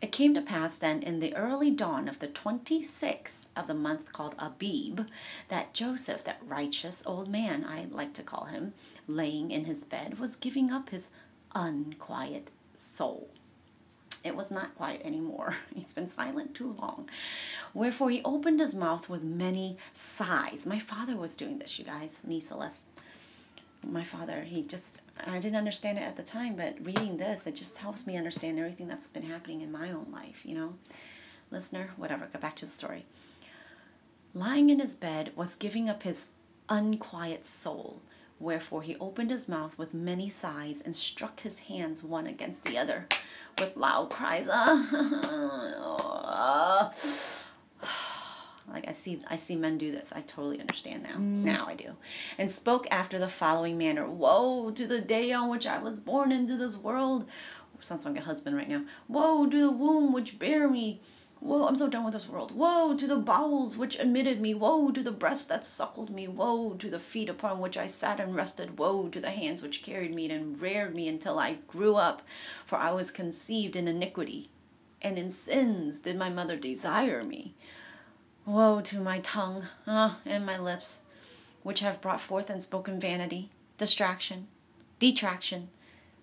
it 0.00 0.12
came 0.12 0.34
to 0.34 0.42
pass 0.42 0.76
then 0.76 1.02
in 1.02 1.20
the 1.20 1.34
early 1.34 1.70
dawn 1.70 2.08
of 2.08 2.18
the 2.18 2.28
26th 2.28 3.46
of 3.56 3.66
the 3.66 3.74
month 3.74 4.12
called 4.12 4.34
Abib 4.38 5.00
that 5.48 5.72
Joseph, 5.72 6.22
that 6.24 6.42
righteous 6.46 7.02
old 7.06 7.28
man, 7.28 7.64
I 7.64 7.86
like 7.90 8.12
to 8.14 8.22
call 8.22 8.44
him, 8.44 8.74
laying 9.06 9.50
in 9.50 9.64
his 9.64 9.84
bed, 9.84 10.18
was 10.18 10.36
giving 10.36 10.70
up 10.70 10.90
his 10.90 11.10
unquiet 11.54 12.50
soul. 12.74 13.30
It 14.26 14.36
was 14.36 14.50
not 14.50 14.74
quiet 14.74 15.02
anymore. 15.04 15.56
He's 15.74 15.92
been 15.92 16.06
silent 16.06 16.54
too 16.54 16.76
long. 16.78 17.08
Wherefore 17.72 18.10
he 18.10 18.22
opened 18.24 18.60
his 18.60 18.74
mouth 18.74 19.08
with 19.08 19.22
many 19.22 19.78
sighs. 19.94 20.66
My 20.66 20.78
father 20.78 21.16
was 21.16 21.36
doing 21.36 21.58
this, 21.58 21.78
you 21.78 21.84
guys, 21.84 22.22
me, 22.26 22.40
Celeste. 22.40 22.82
My 23.86 24.02
father, 24.02 24.40
he 24.40 24.62
just, 24.62 25.00
I 25.24 25.38
didn't 25.38 25.56
understand 25.56 25.98
it 25.98 26.02
at 26.02 26.16
the 26.16 26.22
time, 26.22 26.56
but 26.56 26.76
reading 26.82 27.18
this, 27.18 27.46
it 27.46 27.54
just 27.54 27.78
helps 27.78 28.06
me 28.06 28.16
understand 28.16 28.58
everything 28.58 28.88
that's 28.88 29.06
been 29.06 29.22
happening 29.22 29.60
in 29.60 29.70
my 29.70 29.90
own 29.90 30.06
life, 30.10 30.44
you 30.44 30.56
know? 30.56 30.74
Listener, 31.52 31.90
whatever, 31.96 32.28
go 32.32 32.40
back 32.40 32.56
to 32.56 32.64
the 32.64 32.72
story. 32.72 33.04
Lying 34.34 34.70
in 34.70 34.80
his 34.80 34.96
bed 34.96 35.32
was 35.36 35.54
giving 35.54 35.88
up 35.88 36.02
his 36.02 36.26
unquiet 36.68 37.44
soul 37.44 38.00
Wherefore 38.38 38.82
he 38.82 38.96
opened 38.96 39.30
his 39.30 39.48
mouth 39.48 39.78
with 39.78 39.94
many 39.94 40.28
sighs 40.28 40.82
and 40.84 40.94
struck 40.94 41.40
his 41.40 41.60
hands 41.60 42.02
one 42.02 42.26
against 42.26 42.64
the 42.64 42.76
other 42.76 43.06
with 43.58 43.76
loud 43.76 44.10
cries. 44.10 44.46
like 48.68 48.86
I 48.86 48.92
see 48.92 49.22
I 49.28 49.36
see 49.36 49.56
men 49.56 49.78
do 49.78 49.90
this. 49.90 50.12
I 50.14 50.20
totally 50.20 50.60
understand 50.60 51.04
now. 51.04 51.16
Mm. 51.16 51.44
Now 51.44 51.64
I 51.66 51.74
do. 51.74 51.96
And 52.36 52.50
spoke 52.50 52.86
after 52.90 53.18
the 53.18 53.28
following 53.28 53.78
manner. 53.78 54.06
Woe 54.06 54.70
to 54.70 54.86
the 54.86 55.00
day 55.00 55.32
on 55.32 55.48
which 55.48 55.66
I 55.66 55.78
was 55.78 55.98
born 55.98 56.30
into 56.30 56.56
this 56.56 56.76
world. 56.76 57.24
Sounds 57.80 58.04
like 58.04 58.18
a 58.18 58.22
husband 58.22 58.56
right 58.56 58.68
now. 58.68 58.84
Woe 59.08 59.46
to 59.46 59.60
the 59.60 59.70
womb 59.70 60.12
which 60.12 60.38
bare 60.38 60.68
me. 60.68 61.00
Woe, 61.40 61.66
I'm 61.66 61.76
so 61.76 61.88
done 61.88 62.04
with 62.04 62.14
this 62.14 62.28
world. 62.28 62.52
Woe 62.52 62.96
to 62.96 63.06
the 63.06 63.16
bowels 63.16 63.76
which 63.76 63.98
admitted 63.98 64.40
me. 64.40 64.54
Woe 64.54 64.90
to 64.90 65.02
the 65.02 65.12
breast 65.12 65.48
that 65.48 65.64
suckled 65.64 66.10
me. 66.10 66.26
Woe 66.26 66.74
to 66.74 66.90
the 66.90 66.98
feet 66.98 67.28
upon 67.28 67.60
which 67.60 67.76
I 67.76 67.86
sat 67.86 68.18
and 68.18 68.34
rested. 68.34 68.78
Woe 68.78 69.08
to 69.08 69.20
the 69.20 69.30
hands 69.30 69.62
which 69.62 69.82
carried 69.82 70.14
me 70.14 70.30
and 70.30 70.60
reared 70.60 70.94
me 70.94 71.08
until 71.08 71.38
I 71.38 71.58
grew 71.68 71.94
up. 71.94 72.22
For 72.64 72.76
I 72.76 72.92
was 72.92 73.10
conceived 73.10 73.76
in 73.76 73.86
iniquity, 73.86 74.50
and 75.02 75.18
in 75.18 75.30
sins 75.30 76.00
did 76.00 76.16
my 76.16 76.30
mother 76.30 76.56
desire 76.56 77.22
me. 77.22 77.54
Woe 78.46 78.80
to 78.82 79.00
my 79.00 79.20
tongue 79.20 79.66
uh, 79.86 80.14
and 80.24 80.46
my 80.46 80.58
lips, 80.58 81.02
which 81.62 81.80
have 81.80 82.00
brought 82.00 82.20
forth 82.20 82.48
and 82.48 82.62
spoken 82.62 82.98
vanity, 82.98 83.50
distraction, 83.76 84.48
detraction, 84.98 85.68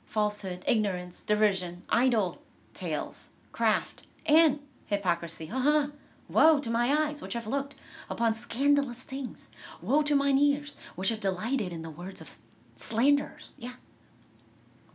falsehood, 0.06 0.63
ignorance, 0.65 1.21
derision, 1.21 1.84
idle 1.89 2.41
tales, 2.73 3.30
craft, 3.52 4.04
and 4.26 4.60
hypocrisy. 4.86 5.48
Ha 5.48 5.60
ha! 5.62 5.89
Woe 6.30 6.60
to 6.60 6.69
my 6.69 6.91
eyes, 7.08 7.22
which 7.22 7.34
have 7.34 7.48
looked 7.48 7.76
upon 8.10 8.34
scandalous 8.34 9.04
things. 9.04 9.50
Woe 9.82 10.04
to 10.04 10.15
mine 10.15 10.38
ears, 10.38 10.76
which 10.96 11.10
have 11.10 11.19
delighted 11.19 11.74
in 11.74 11.82
the 11.82 11.89
words 11.89 12.22
of 12.22 12.32
slanderers. 12.76 13.54
Yeah. 13.58 13.74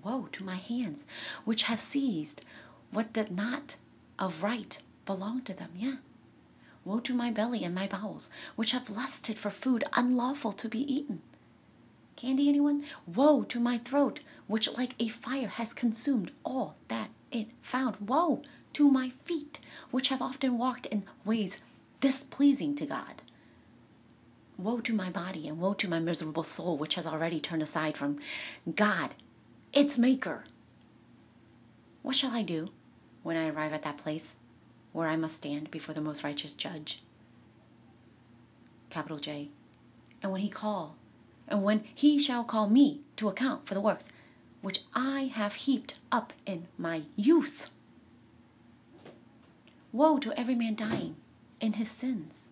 Woe 0.02 0.28
to 0.32 0.44
my 0.44 0.56
hands, 0.56 1.06
which 1.44 1.64
have 1.64 1.80
seized 1.80 2.42
what 2.90 3.12
did 3.12 3.30
not 3.30 3.76
of 4.18 4.42
right 4.42 4.78
belong 5.04 5.42
to 5.42 5.54
them. 5.54 5.70
Yeah. 5.76 5.96
Woe 6.84 7.00
to 7.00 7.14
my 7.14 7.30
belly 7.30 7.64
and 7.64 7.74
my 7.74 7.86
bowels, 7.86 8.30
which 8.56 8.70
have 8.70 8.88
lusted 8.88 9.38
for 9.38 9.50
food 9.50 9.84
unlawful 9.94 10.52
to 10.52 10.68
be 10.68 10.80
eaten. 10.92 11.20
Candy, 12.16 12.48
anyone? 12.48 12.84
Woe 13.06 13.42
to 13.44 13.60
my 13.60 13.78
throat, 13.78 14.20
which 14.46 14.76
like 14.76 14.94
a 14.98 15.08
fire 15.08 15.48
has 15.48 15.74
consumed 15.74 16.32
all 16.44 16.76
that 16.88 17.10
it 17.30 17.48
found. 17.60 17.96
Woe 18.00 18.42
to 18.74 18.90
my 18.90 19.10
feet, 19.24 19.60
which 19.90 20.08
have 20.08 20.22
often 20.22 20.58
walked 20.58 20.86
in 20.86 21.04
ways 21.24 21.60
displeasing 22.00 22.74
to 22.76 22.86
God. 22.86 23.22
Woe 24.56 24.80
to 24.80 24.92
my 24.92 25.10
body, 25.10 25.48
and 25.48 25.58
woe 25.58 25.74
to 25.74 25.88
my 25.88 26.00
miserable 26.00 26.42
soul, 26.42 26.76
which 26.76 26.94
has 26.96 27.06
already 27.06 27.40
turned 27.40 27.62
aside 27.62 27.96
from 27.96 28.18
God, 28.74 29.14
its 29.72 29.98
Maker. 29.98 30.44
What 32.02 32.16
shall 32.16 32.32
I 32.32 32.42
do 32.42 32.68
when 33.22 33.36
I 33.36 33.48
arrive 33.48 33.72
at 33.72 33.82
that 33.82 33.98
place 33.98 34.36
where 34.92 35.08
I 35.08 35.16
must 35.16 35.36
stand 35.36 35.70
before 35.70 35.94
the 35.94 36.00
most 36.00 36.24
righteous 36.24 36.54
judge? 36.54 37.02
Capital 38.90 39.18
J. 39.18 39.50
And 40.22 40.32
when 40.32 40.40
he 40.40 40.48
call, 40.48 40.96
and 41.46 41.62
when 41.62 41.84
he 41.94 42.18
shall 42.18 42.44
call 42.44 42.68
me 42.68 43.00
to 43.16 43.28
account 43.28 43.66
for 43.66 43.74
the 43.74 43.80
works 43.80 44.08
which 44.60 44.80
I 44.94 45.30
have 45.34 45.54
heaped 45.54 45.94
up 46.10 46.32
in 46.46 46.66
my 46.76 47.02
youth. 47.16 47.70
Woe 49.92 50.18
to 50.18 50.38
every 50.38 50.54
man 50.54 50.74
dying 50.74 51.16
in 51.60 51.74
his 51.74 51.90
sins. 51.90 52.50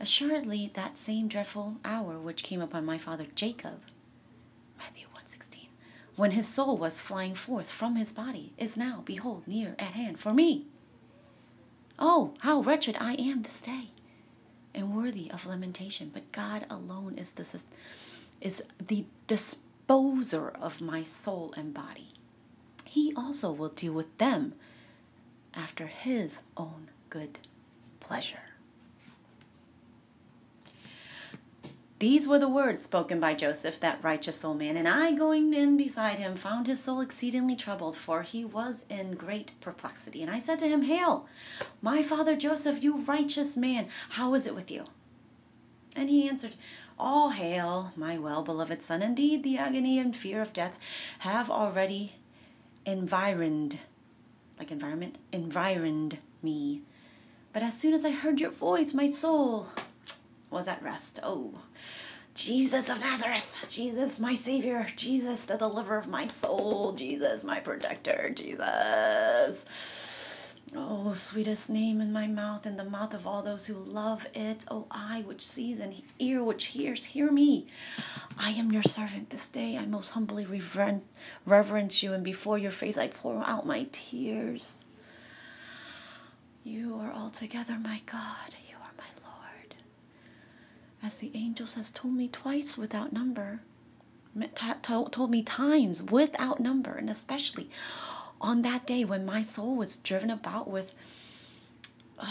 Assuredly, 0.00 0.70
that 0.74 0.96
same 0.96 1.26
dreadful 1.26 1.76
hour 1.84 2.18
which 2.18 2.44
came 2.44 2.60
upon 2.60 2.84
my 2.84 2.98
father 2.98 3.26
Jacob, 3.34 3.80
Matthew 4.78 5.06
1:16, 5.12 5.68
when 6.14 6.30
his 6.30 6.46
soul 6.46 6.78
was 6.78 7.00
flying 7.00 7.34
forth 7.34 7.70
from 7.70 7.96
his 7.96 8.12
body, 8.12 8.52
is 8.56 8.76
now, 8.76 9.02
behold, 9.04 9.48
near 9.48 9.74
at 9.78 9.94
hand 9.94 10.20
for 10.20 10.32
me. 10.32 10.66
Oh, 11.98 12.34
how 12.40 12.62
wretched 12.62 12.96
I 13.00 13.14
am 13.14 13.42
this 13.42 13.60
day, 13.60 13.90
and 14.72 14.94
worthy 14.94 15.30
of 15.32 15.46
lamentation. 15.46 16.10
But 16.14 16.30
God 16.30 16.64
alone 16.70 17.18
is 17.18 17.32
the, 17.32 17.60
is 18.40 18.62
the 18.78 19.04
disposer 19.26 20.50
of 20.50 20.80
my 20.80 21.02
soul 21.02 21.52
and 21.56 21.74
body. 21.74 22.12
He 22.84 23.12
also 23.16 23.50
will 23.50 23.70
deal 23.70 23.92
with 23.92 24.16
them 24.18 24.54
after 25.58 25.88
his 25.88 26.42
own 26.56 26.88
good 27.10 27.38
pleasure. 27.98 28.38
These 31.98 32.28
were 32.28 32.38
the 32.38 32.48
words 32.48 32.84
spoken 32.84 33.18
by 33.18 33.34
Joseph, 33.34 33.80
that 33.80 33.98
righteous 34.04 34.44
old 34.44 34.58
man. 34.58 34.76
And 34.76 34.86
I, 34.86 35.10
going 35.10 35.52
in 35.52 35.76
beside 35.76 36.20
him, 36.20 36.36
found 36.36 36.68
his 36.68 36.80
soul 36.80 37.00
exceedingly 37.00 37.56
troubled, 37.56 37.96
for 37.96 38.22
he 38.22 38.44
was 38.44 38.84
in 38.88 39.14
great 39.14 39.50
perplexity. 39.60 40.22
And 40.22 40.30
I 40.30 40.38
said 40.38 40.60
to 40.60 40.68
him, 40.68 40.82
Hail, 40.82 41.26
my 41.82 42.02
father 42.02 42.36
Joseph, 42.36 42.84
you 42.84 42.98
righteous 42.98 43.56
man, 43.56 43.88
how 44.10 44.34
is 44.34 44.46
it 44.46 44.54
with 44.54 44.70
you? 44.70 44.84
And 45.96 46.08
he 46.08 46.28
answered, 46.28 46.54
All 47.00 47.30
hail, 47.30 47.92
my 47.96 48.16
well 48.16 48.44
beloved 48.44 48.80
son. 48.80 49.02
Indeed, 49.02 49.42
the 49.42 49.58
agony 49.58 49.98
and 49.98 50.14
fear 50.14 50.40
of 50.40 50.52
death 50.52 50.78
have 51.20 51.50
already 51.50 52.12
environed 52.86 53.80
like 54.58 54.70
environment, 54.70 55.18
environed 55.32 56.18
me. 56.42 56.82
But 57.52 57.62
as 57.62 57.78
soon 57.78 57.94
as 57.94 58.04
I 58.04 58.10
heard 58.10 58.40
your 58.40 58.50
voice, 58.50 58.94
my 58.94 59.06
soul 59.06 59.68
was 60.50 60.68
at 60.68 60.82
rest. 60.82 61.20
Oh, 61.22 61.54
Jesus 62.34 62.88
of 62.88 63.00
Nazareth, 63.00 63.66
Jesus, 63.68 64.20
my 64.20 64.34
Savior, 64.34 64.86
Jesus, 64.94 65.44
the 65.44 65.56
deliverer 65.56 65.98
of 65.98 66.06
my 66.06 66.28
soul, 66.28 66.92
Jesus, 66.92 67.42
my 67.42 67.58
protector, 67.58 68.30
Jesus. 68.30 69.64
Oh, 70.76 71.12
sweetest 71.14 71.70
name 71.70 72.00
in 72.00 72.12
my 72.12 72.26
mouth, 72.26 72.66
in 72.66 72.76
the 72.76 72.84
mouth 72.84 73.14
of 73.14 73.26
all 73.26 73.42
those 73.42 73.66
who 73.66 73.74
love 73.74 74.26
it. 74.34 74.64
Oh, 74.70 74.86
eye 74.90 75.22
which 75.26 75.44
sees 75.46 75.80
and 75.80 76.02
ear 76.18 76.42
which 76.44 76.66
hears, 76.66 77.04
hear 77.06 77.32
me. 77.32 77.66
I 78.38 78.50
am 78.50 78.70
your 78.70 78.82
servant 78.82 79.30
this 79.30 79.48
day. 79.48 79.78
I 79.78 79.86
most 79.86 80.10
humbly 80.10 80.44
reveren- 80.44 81.02
reverence 81.46 82.02
you, 82.02 82.12
and 82.12 82.22
before 82.22 82.58
your 82.58 82.70
face 82.70 82.98
I 82.98 83.08
pour 83.08 83.42
out 83.46 83.66
my 83.66 83.86
tears. 83.92 84.84
You 86.64 86.96
are 86.96 87.12
altogether 87.12 87.78
my 87.78 88.02
God. 88.04 88.54
You 88.68 88.76
are 88.76 88.92
my 88.98 89.10
Lord. 89.24 89.74
As 91.02 91.16
the 91.18 91.30
angels 91.34 91.74
has 91.74 91.90
told 91.90 92.14
me 92.14 92.28
twice 92.28 92.76
without 92.76 93.12
number, 93.12 93.62
told 94.82 95.30
me 95.30 95.42
times 95.42 96.02
without 96.02 96.60
number, 96.60 96.92
and 96.92 97.08
especially 97.08 97.70
on 98.40 98.62
that 98.62 98.86
day 98.86 99.04
when 99.04 99.24
my 99.24 99.42
soul 99.42 99.76
was 99.76 99.98
driven 99.98 100.30
about 100.30 100.68
with 100.68 100.92
uh, 102.18 102.26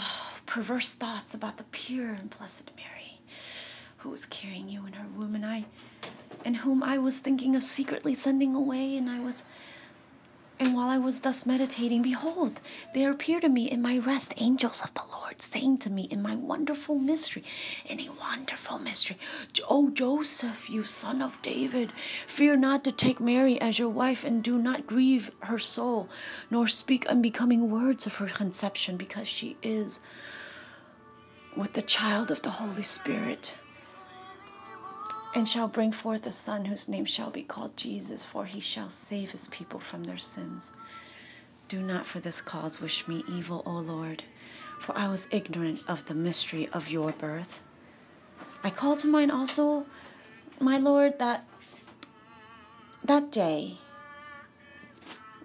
perverse 0.46 0.94
thoughts 0.94 1.34
about 1.34 1.56
the 1.56 1.64
pure 1.64 2.12
and 2.12 2.30
blessed 2.36 2.70
Mary, 2.76 3.20
who 3.98 4.10
was 4.10 4.26
carrying 4.26 4.68
you 4.68 4.86
in 4.86 4.94
her 4.94 5.06
womb, 5.16 5.34
and 5.34 5.44
I, 5.44 5.64
and 6.44 6.58
whom 6.58 6.82
I 6.82 6.98
was 6.98 7.18
thinking 7.18 7.54
of 7.56 7.62
secretly 7.62 8.14
sending 8.14 8.54
away, 8.54 8.96
and 8.96 9.08
I 9.10 9.20
was 9.20 9.44
and 10.60 10.74
while 10.74 10.88
I 10.88 10.98
was 10.98 11.20
thus 11.20 11.46
meditating, 11.46 12.02
behold, 12.02 12.60
there 12.94 13.10
appeared 13.10 13.42
to 13.42 13.48
me 13.48 13.70
in 13.70 13.80
my 13.80 13.98
rest 13.98 14.34
angels 14.36 14.82
of 14.82 14.92
the 14.94 15.02
Lord, 15.12 15.40
saying 15.40 15.78
to 15.78 15.90
me 15.90 16.04
in 16.10 16.20
my 16.20 16.34
wonderful 16.34 16.98
mystery, 16.98 17.44
in 17.86 18.00
a 18.00 18.10
wonderful 18.20 18.78
mystery, 18.78 19.18
O 19.68 19.90
Joseph, 19.90 20.68
you 20.68 20.84
son 20.84 21.22
of 21.22 21.40
David, 21.42 21.92
fear 22.26 22.56
not 22.56 22.82
to 22.84 22.92
take 22.92 23.20
Mary 23.20 23.60
as 23.60 23.78
your 23.78 23.88
wife, 23.88 24.24
and 24.24 24.42
do 24.42 24.58
not 24.58 24.86
grieve 24.86 25.30
her 25.40 25.58
soul, 25.58 26.08
nor 26.50 26.66
speak 26.66 27.06
unbecoming 27.06 27.70
words 27.70 28.06
of 28.06 28.16
her 28.16 28.28
conception, 28.28 28.96
because 28.96 29.28
she 29.28 29.56
is 29.62 30.00
with 31.56 31.74
the 31.74 31.82
child 31.82 32.30
of 32.30 32.42
the 32.42 32.50
Holy 32.50 32.82
Spirit 32.82 33.54
and 35.38 35.48
shall 35.48 35.68
bring 35.68 35.92
forth 35.92 36.26
a 36.26 36.32
son 36.32 36.64
whose 36.64 36.88
name 36.88 37.04
shall 37.04 37.30
be 37.30 37.44
called 37.44 37.76
Jesus, 37.76 38.24
for 38.24 38.44
he 38.44 38.58
shall 38.58 38.90
save 38.90 39.30
his 39.30 39.46
people 39.48 39.78
from 39.78 40.02
their 40.02 40.16
sins. 40.16 40.72
Do 41.68 41.80
not 41.80 42.06
for 42.06 42.18
this 42.18 42.40
cause 42.40 42.80
wish 42.80 43.06
me 43.06 43.22
evil, 43.30 43.62
O 43.64 43.78
Lord, 43.78 44.24
for 44.80 44.98
I 44.98 45.06
was 45.06 45.28
ignorant 45.30 45.80
of 45.86 46.04
the 46.06 46.14
mystery 46.14 46.68
of 46.72 46.90
your 46.90 47.12
birth. 47.12 47.60
I 48.64 48.70
call 48.70 48.96
to 48.96 49.06
mind 49.06 49.30
also, 49.30 49.86
my 50.58 50.76
Lord, 50.76 51.20
that 51.20 51.44
that 53.04 53.30
day 53.30 53.78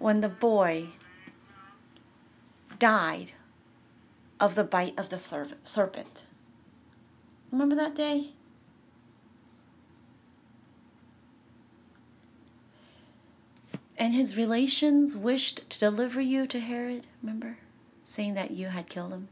when 0.00 0.22
the 0.22 0.28
boy 0.28 0.88
died 2.80 3.30
of 4.40 4.56
the 4.56 4.64
bite 4.64 4.98
of 4.98 5.10
the 5.10 5.20
serpent. 5.20 6.24
Remember 7.52 7.76
that 7.76 7.94
day? 7.94 8.33
And 13.96 14.12
his 14.12 14.36
relations 14.36 15.16
wished 15.16 15.68
to 15.70 15.78
deliver 15.78 16.20
you 16.20 16.46
to 16.48 16.60
Herod, 16.60 17.06
remember? 17.22 17.58
Saying 18.04 18.34
that 18.34 18.50
you 18.50 18.68
had 18.68 18.88
killed 18.88 19.12
him. 19.12 19.28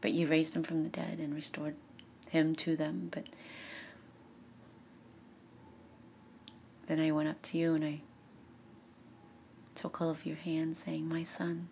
But 0.00 0.12
you 0.12 0.26
raised 0.28 0.54
him 0.54 0.62
from 0.62 0.82
the 0.82 0.90
dead 0.90 1.18
and 1.18 1.34
restored 1.34 1.74
him 2.28 2.54
to 2.56 2.76
them. 2.76 3.08
But 3.10 3.24
then 6.86 7.00
I 7.00 7.10
went 7.12 7.28
up 7.28 7.40
to 7.42 7.58
you 7.58 7.74
and 7.74 7.84
I 7.84 8.00
took 9.74 9.96
hold 9.96 10.10
of 10.16 10.26
your 10.26 10.36
hand, 10.36 10.76
saying, 10.76 11.08
My 11.08 11.22
son, 11.22 11.68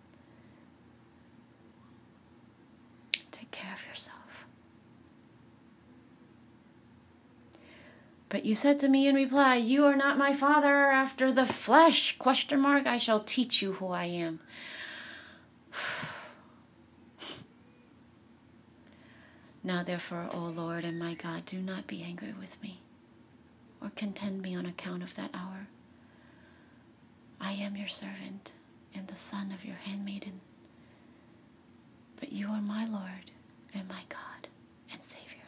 take 3.31 3.51
care 3.51 3.73
of 3.73 3.87
yourself. 3.87 4.22
But 8.33 8.45
you 8.45 8.55
said 8.55 8.79
to 8.79 8.89
me 8.89 9.07
in 9.07 9.13
reply, 9.13 9.57
You 9.57 9.85
are 9.85 9.95
not 9.95 10.17
my 10.17 10.33
father 10.33 10.87
after 10.87 11.31
the 11.31 11.45
flesh. 11.45 12.17
Question 12.17 12.59
mark, 12.61 12.87
I 12.87 12.97
shall 12.97 13.19
teach 13.19 13.61
you 13.61 13.73
who 13.73 13.89
I 13.89 14.05
am. 14.05 14.39
now 19.63 19.83
therefore, 19.83 20.31
O 20.33 20.45
Lord 20.45 20.83
and 20.83 20.97
my 20.97 21.13
God, 21.13 21.45
do 21.45 21.59
not 21.59 21.85
be 21.85 22.01
angry 22.01 22.33
with 22.39 22.59
me, 22.63 22.79
or 23.79 23.91
contend 23.95 24.41
me 24.41 24.55
on 24.55 24.65
account 24.65 25.03
of 25.03 25.13
that 25.13 25.29
hour. 25.35 25.67
I 27.39 27.51
am 27.51 27.75
your 27.75 27.87
servant 27.87 28.51
and 28.95 29.07
the 29.07 29.15
son 29.15 29.51
of 29.51 29.63
your 29.63 29.75
handmaiden. 29.75 30.41
But 32.19 32.31
you 32.31 32.47
are 32.47 32.61
my 32.61 32.85
Lord 32.85 33.29
and 33.75 33.87
my 33.87 34.01
God 34.09 34.47
and 34.91 35.03
Savior. 35.03 35.43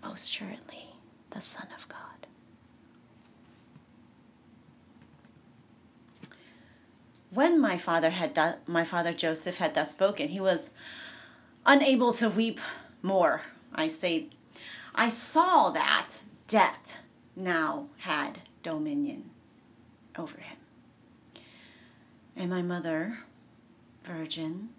Most 0.00 0.28
assuredly 0.28 0.91
the 1.32 1.40
Son 1.40 1.66
of 1.76 1.88
God. 1.88 1.98
When 7.30 7.58
my 7.60 7.78
father 7.78 8.10
had 8.10 8.34
do- 8.34 8.60
my 8.66 8.84
father 8.84 9.12
Joseph 9.14 9.56
had 9.56 9.74
thus 9.74 9.92
spoken, 9.92 10.28
he 10.28 10.40
was 10.40 10.70
unable 11.64 12.12
to 12.14 12.28
weep 12.28 12.60
more. 13.02 13.42
I 13.74 13.88
say, 13.88 14.28
I 14.94 15.08
saw 15.08 15.70
that 15.70 16.20
death 16.46 16.98
now 17.34 17.86
had 17.98 18.40
dominion 18.62 19.30
over 20.18 20.38
him. 20.38 20.58
And 22.36 22.50
my 22.50 22.60
mother, 22.62 23.20
virgin, 24.04 24.70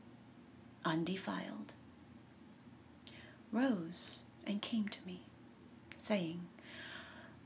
undefiled, 0.86 1.74
rose 3.52 4.24
and 4.46 4.62
came 4.62 4.88
to 4.88 5.00
me 5.06 5.24
saying, 6.04 6.42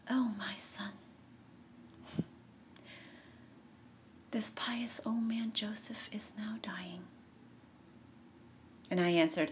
Oh, 0.10 0.32
my 0.36 0.56
son, 0.56 0.94
this 4.32 4.52
pious 4.56 5.00
old 5.06 5.22
man 5.22 5.52
Joseph 5.54 6.10
is 6.12 6.32
now 6.36 6.56
dying. 6.64 7.02
And 8.90 9.00
I 9.00 9.10
answered, 9.10 9.52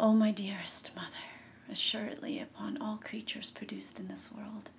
Oh, 0.00 0.12
my 0.12 0.32
dearest 0.32 0.90
mother, 0.96 1.14
assuredly 1.70 2.40
upon 2.40 2.78
all 2.78 2.96
creatures 2.96 3.50
produced 3.50 4.00
in 4.00 4.08
this 4.08 4.28
world, 4.36 4.70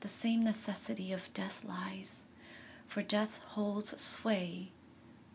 the 0.00 0.08
same 0.08 0.44
necessity 0.44 1.12
of 1.12 1.32
death 1.32 1.64
lies, 1.64 2.24
for 2.86 3.02
death 3.02 3.40
holds 3.52 3.98
sway 3.98 4.70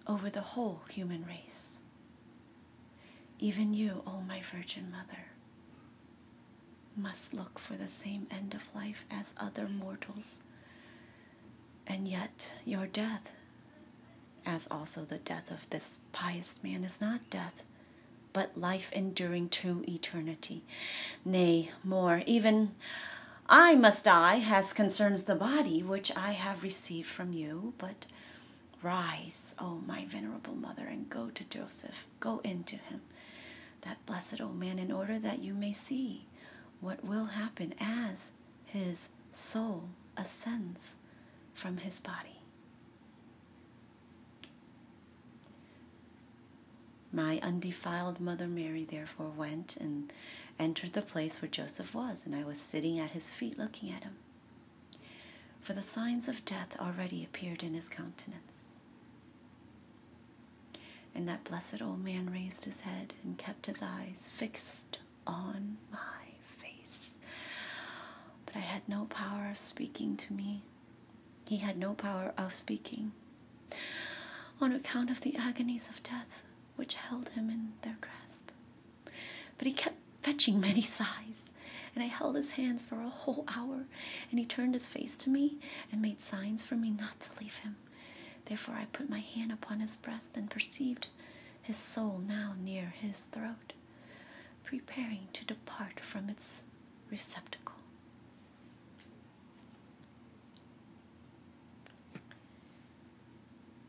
over 0.05 0.29
the 0.29 0.41
whole 0.41 0.81
human 0.89 1.25
race. 1.25 1.79
Even 3.39 3.73
you, 3.73 4.03
O 4.05 4.17
oh 4.17 4.21
my 4.27 4.41
Virgin 4.41 4.91
Mother, 4.91 5.28
must 7.01 7.33
look 7.33 7.59
for 7.59 7.73
the 7.73 7.87
same 7.87 8.27
end 8.29 8.53
of 8.53 8.75
life 8.75 9.05
as 9.09 9.33
other 9.37 9.67
mortals. 9.67 10.41
And 11.87 12.07
yet, 12.07 12.51
your 12.65 12.85
death, 12.85 13.31
as 14.45 14.67
also 14.69 15.01
the 15.01 15.17
death 15.17 15.49
of 15.49 15.69
this 15.69 15.97
pious 16.11 16.59
man, 16.63 16.83
is 16.83 17.01
not 17.01 17.29
death, 17.29 17.63
but 18.33 18.57
life 18.57 18.91
enduring 18.93 19.49
to 19.49 19.83
eternity. 19.87 20.63
Nay, 21.25 21.71
more, 21.83 22.21
even 22.25 22.75
I 23.47 23.75
must 23.75 24.03
die 24.03 24.43
as 24.45 24.73
concerns 24.73 25.23
the 25.23 25.35
body 25.35 25.81
which 25.81 26.15
I 26.15 26.33
have 26.33 26.63
received 26.63 27.07
from 27.07 27.33
you, 27.33 27.73
but 27.79 28.05
rise, 28.83 29.55
O 29.57 29.81
my 29.87 30.05
venerable 30.05 30.55
mother, 30.55 30.85
and 30.85 31.09
go 31.09 31.29
to 31.31 31.43
Joseph, 31.45 32.05
go 32.19 32.39
into 32.43 32.75
him, 32.75 33.01
that 33.81 34.05
blessed 34.05 34.39
old 34.41 34.59
man, 34.59 34.77
in 34.77 34.91
order 34.91 35.17
that 35.17 35.39
you 35.39 35.53
may 35.53 35.73
see 35.73 36.25
what 36.81 37.03
will 37.03 37.25
happen 37.25 37.73
as 37.79 38.31
his 38.65 39.09
soul 39.31 39.89
ascends 40.17 40.95
from 41.53 41.77
his 41.77 41.99
body. 41.99 42.39
My 47.11 47.39
undefiled 47.41 48.19
Mother 48.19 48.47
Mary 48.47 48.85
therefore 48.85 49.31
went 49.35 49.75
and 49.77 50.13
entered 50.59 50.93
the 50.93 51.01
place 51.01 51.41
where 51.41 51.49
Joseph 51.49 51.95
was, 51.95 52.25
and 52.25 52.35
I 52.35 52.43
was 52.43 52.59
sitting 52.59 52.99
at 52.99 53.11
his 53.11 53.31
feet 53.31 53.57
looking 53.57 53.91
at 53.91 54.03
him. 54.03 54.15
For 55.59 55.73
the 55.73 55.81
signs 55.81 56.27
of 56.27 56.45
death 56.45 56.77
already 56.79 57.23
appeared 57.23 57.63
in 57.63 57.73
his 57.73 57.89
countenance. 57.89 58.73
And 61.15 61.27
that 61.27 61.43
blessed 61.43 61.81
old 61.81 62.03
man 62.03 62.29
raised 62.31 62.65
his 62.65 62.81
head 62.81 63.13
and 63.23 63.37
kept 63.37 63.65
his 63.65 63.81
eyes 63.81 64.29
fixed 64.31 64.99
on 65.25 65.77
mine 65.91 66.18
but 68.51 68.57
I 68.57 68.63
had 68.63 68.81
no 68.87 69.05
power 69.05 69.47
of 69.51 69.59
speaking 69.59 70.17
to 70.17 70.33
me. 70.33 70.63
He 71.47 71.57
had 71.57 71.77
no 71.77 71.93
power 71.93 72.33
of 72.35 72.53
speaking 72.53 73.11
on 74.59 74.71
account 74.73 75.11
of 75.11 75.21
the 75.21 75.35
agonies 75.37 75.87
of 75.87 76.01
death 76.03 76.43
which 76.75 76.95
held 76.95 77.29
him 77.29 77.49
in 77.49 77.73
their 77.83 77.97
grasp. 78.01 78.51
But 79.57 79.67
he 79.67 79.73
kept 79.73 79.97
fetching 80.23 80.59
many 80.69 80.81
sighs, 80.81 81.43
and 81.93 82.03
I 82.03 82.07
held 82.07 82.35
his 82.35 82.53
hands 82.53 82.81
for 82.81 82.99
a 83.01 83.09
whole 83.09 83.45
hour, 83.47 83.85
and 84.31 84.39
he 84.39 84.45
turned 84.45 84.73
his 84.73 84.87
face 84.87 85.15
to 85.17 85.29
me 85.29 85.57
and 85.91 86.01
made 86.01 86.21
signs 86.21 86.63
for 86.63 86.75
me 86.75 86.89
not 86.89 87.19
to 87.19 87.29
leave 87.39 87.57
him. 87.57 87.75
Therefore 88.45 88.75
I 88.75 88.85
put 88.85 89.09
my 89.09 89.19
hand 89.19 89.51
upon 89.51 89.79
his 89.79 89.97
breast 89.97 90.35
and 90.35 90.49
perceived 90.49 91.07
his 91.61 91.77
soul 91.77 92.21
now 92.27 92.55
near 92.59 92.93
his 92.99 93.19
throat, 93.19 93.73
preparing 94.63 95.27
to 95.33 95.45
depart 95.45 95.99
from 95.99 96.29
its 96.29 96.63
receptacle. 97.11 97.75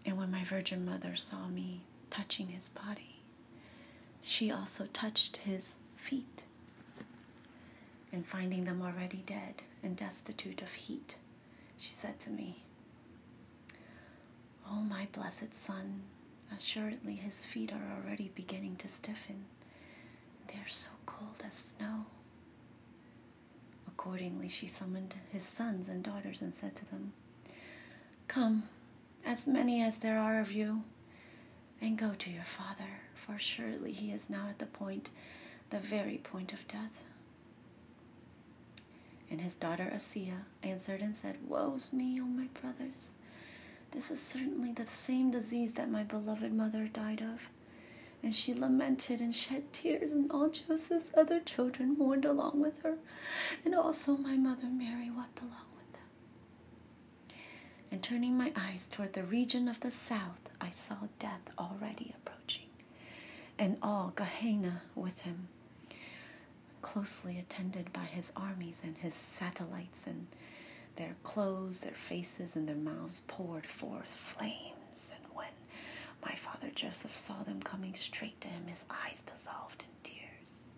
And 0.05 0.17
when 0.17 0.31
my 0.31 0.45
Virgin 0.45 0.85
Mother 0.85 1.17
saw 1.17 1.49
me 1.49 1.83
touching 2.11 2.49
his 2.49 2.69
body, 2.71 3.21
she 4.23 4.51
also 4.51 4.87
touched 4.93 5.39
his 5.39 5.75
feet. 5.97 6.43
And 8.13 8.27
finding 8.27 8.65
them 8.65 8.83
already 8.83 9.23
dead 9.27 9.63
and 9.83 9.97
destitute 9.97 10.63
of 10.63 10.73
heat, 10.73 11.17
she 11.79 11.93
said 11.93 12.19
to 12.21 12.31
me, 12.31 12.63
Oh, 14.67 14.83
my 14.83 15.07
blessed 15.13 15.55
son, 15.55 16.03
assuredly 16.57 17.15
his 17.15 17.45
feet 17.45 17.73
are 17.73 17.97
already 18.05 18.31
beginning 18.35 18.77
to 18.77 18.89
stiffen. 18.89 19.45
They 20.49 20.55
are 20.55 20.69
so 20.69 20.91
cold 21.07 21.43
as 21.47 21.55
snow. 21.55 22.07
Accordingly, 23.87 24.49
she 24.49 24.67
summoned 24.67 25.15
his 25.31 25.45
sons 25.45 25.89
and 25.89 26.03
daughters 26.03 26.41
and 26.41 26.55
said 26.55 26.75
to 26.77 26.91
them, 26.91 27.13
Come, 28.29 28.65
as 29.25 29.47
many 29.47 29.83
as 29.83 29.99
there 29.99 30.19
are 30.19 30.41
of 30.41 30.53
you, 30.53 30.83
and 31.81 31.99
go 31.99 32.13
to 32.19 32.31
your 32.31 32.45
father, 32.45 33.01
for 33.15 33.39
surely 33.39 33.93
he 33.93 34.11
is 34.11 34.31
now 34.31 34.47
at 34.49 34.59
the 34.59 34.67
point, 34.67 35.11
the 35.71 35.79
very 35.79 36.19
point 36.19 36.53
of 36.53 36.67
death. 36.69 37.01
And 39.31 39.41
his 39.41 39.55
daughter 39.55 39.91
Asiya 39.95 40.43
answered 40.63 41.01
and 41.01 41.17
said, 41.17 41.37
Woe's 41.47 41.93
me, 41.93 42.21
O 42.21 42.25
my 42.25 42.49
brothers! 42.61 43.13
This 43.93 44.11
is 44.11 44.21
certainly 44.21 44.73
the 44.73 44.87
same 44.87 45.31
disease 45.31 45.75
that 45.75 45.91
my 45.91 46.03
beloved 46.03 46.53
mother 46.53 46.87
died 46.87 47.21
of. 47.21 47.49
And 48.23 48.35
she 48.35 48.53
lamented 48.53 49.21
and 49.21 49.35
shed 49.35 49.73
tears, 49.73 50.13
and 50.13 50.31
all 50.31 50.51
Joseph's 50.51 51.11
other 51.17 51.41
children 51.41 51.97
mourned 51.97 52.25
along 52.25 52.61
with 52.61 52.83
her, 52.83 52.97
and 53.65 53.75
also 53.75 54.17
my 54.17 54.37
mother 54.37 54.67
Mary 54.67 55.11
wept 55.11 55.41
along. 55.41 55.70
And 57.93 58.03
turning 58.03 58.37
my 58.37 58.53
eyes 58.57 58.89
toward 58.91 59.13
the 59.15 59.25
region 59.25 59.69
of 59.69 59.81
the 59.81 59.91
south, 59.91 60.49
I 60.61 60.71
saw 60.71 60.97
death 61.19 61.51
already 61.59 62.15
approaching, 62.17 62.69
and 63.59 63.77
all 63.83 64.13
Gehenna 64.15 64.83
with 64.95 65.21
him, 65.21 65.49
closely 66.83 67.39
attended 67.39 67.93
by 67.93 68.05
his 68.05 68.33
armies 68.37 68.81
and 68.85 68.97
his 68.97 69.15
satellites 69.15 70.07
and 70.07 70.27
their 70.97 71.17
clothes, 71.25 71.81
their 71.81 71.93
faces, 71.95 72.57
and 72.57 72.69
their 72.69 72.77
mouths 72.77 73.23
poured 73.27 73.67
forth 73.67 74.11
flames. 74.11 75.13
And 75.15 75.25
when 75.35 75.49
my 76.25 76.35
father 76.35 76.71
Joseph 76.75 77.15
saw 77.15 77.43
them 77.43 77.61
coming 77.63 77.95
straight 77.95 78.41
to 78.43 78.49
him, 78.49 78.67
his 78.67 78.85
eyes 78.89 79.23
dissolved 79.23 79.83
in 79.83 80.11
tears. 80.13 80.69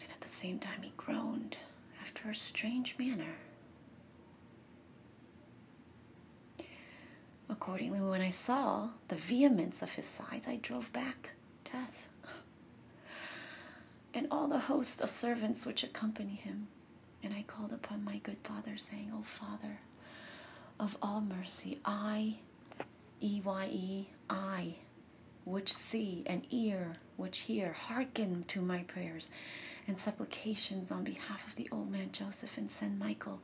And 0.00 0.10
at 0.10 0.20
the 0.20 0.28
same 0.28 0.58
time, 0.58 0.82
he 0.82 0.92
groaned 0.96 1.56
after 2.02 2.30
a 2.30 2.34
strange 2.34 2.96
manner. 2.98 3.34
Accordingly, 7.64 8.00
when 8.02 8.20
I 8.20 8.28
saw 8.28 8.90
the 9.08 9.16
vehemence 9.16 9.80
of 9.80 9.94
his 9.94 10.04
sighs, 10.04 10.44
I 10.46 10.56
drove 10.56 10.92
back 10.92 11.30
death 11.72 12.06
and 14.12 14.26
all 14.30 14.48
the 14.48 14.58
host 14.58 15.00
of 15.00 15.08
servants 15.08 15.64
which 15.64 15.82
accompany 15.82 16.34
him. 16.34 16.68
And 17.22 17.32
I 17.32 17.40
called 17.46 17.72
upon 17.72 18.04
my 18.04 18.18
good 18.18 18.36
Father, 18.44 18.76
saying, 18.76 19.10
O 19.14 19.22
Father 19.22 19.78
of 20.78 20.98
all 21.00 21.22
mercy, 21.22 21.80
I, 21.86 22.34
E 23.22 23.40
Y 23.42 23.68
E, 23.72 24.08
I, 24.28 24.74
which 25.46 25.72
see, 25.72 26.22
and 26.26 26.46
ear, 26.50 26.96
which 27.16 27.38
hear, 27.38 27.72
hearken 27.72 28.44
to 28.48 28.60
my 28.60 28.82
prayers 28.82 29.28
and 29.86 29.98
supplications 29.98 30.90
on 30.90 31.04
behalf 31.04 31.46
of 31.46 31.56
the 31.56 31.68
old 31.70 31.90
man 31.90 32.10
Joseph, 32.12 32.56
and 32.56 32.70
send 32.70 32.98
Michael, 32.98 33.40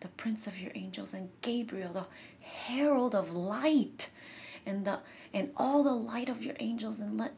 the 0.00 0.08
prince 0.08 0.46
of 0.46 0.58
your 0.58 0.72
angels, 0.74 1.14
and 1.14 1.28
Gabriel, 1.42 1.92
the 1.92 2.06
herald 2.40 3.14
of 3.14 3.32
light, 3.32 4.10
and 4.66 4.84
the 4.84 5.00
and 5.32 5.50
all 5.56 5.82
the 5.82 5.92
light 5.92 6.28
of 6.28 6.42
your 6.42 6.54
angels, 6.60 7.00
and 7.00 7.18
let 7.18 7.34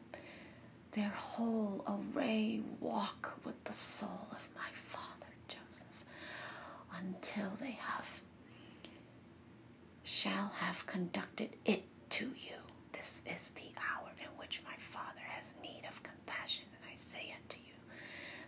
their 0.93 1.09
whole 1.09 1.83
array 2.15 2.61
walk 2.79 3.33
with 3.43 3.61
the 3.65 3.73
soul 3.73 4.27
of 4.31 4.47
my 4.55 4.69
father 4.89 5.31
Joseph 5.47 6.05
until 6.97 7.51
they 7.59 7.71
have 7.71 8.05
shall 10.03 10.51
have 10.59 10.85
conducted 10.87 11.49
it 11.65 11.83
to 12.09 12.25
you. 12.25 12.55
This 12.93 13.21
is 13.35 13.49
the 13.51 13.69
hour 13.77 14.09
in 14.19 14.29
which 14.37 14.61
my 14.65 14.75
Father 14.91 15.21
has 15.27 15.53
need 15.61 15.83
of 15.89 16.01
compassion, 16.03 16.65
and 16.73 16.91
I 16.91 16.95
say 16.95 17.33
unto 17.35 17.57
you 17.57 17.75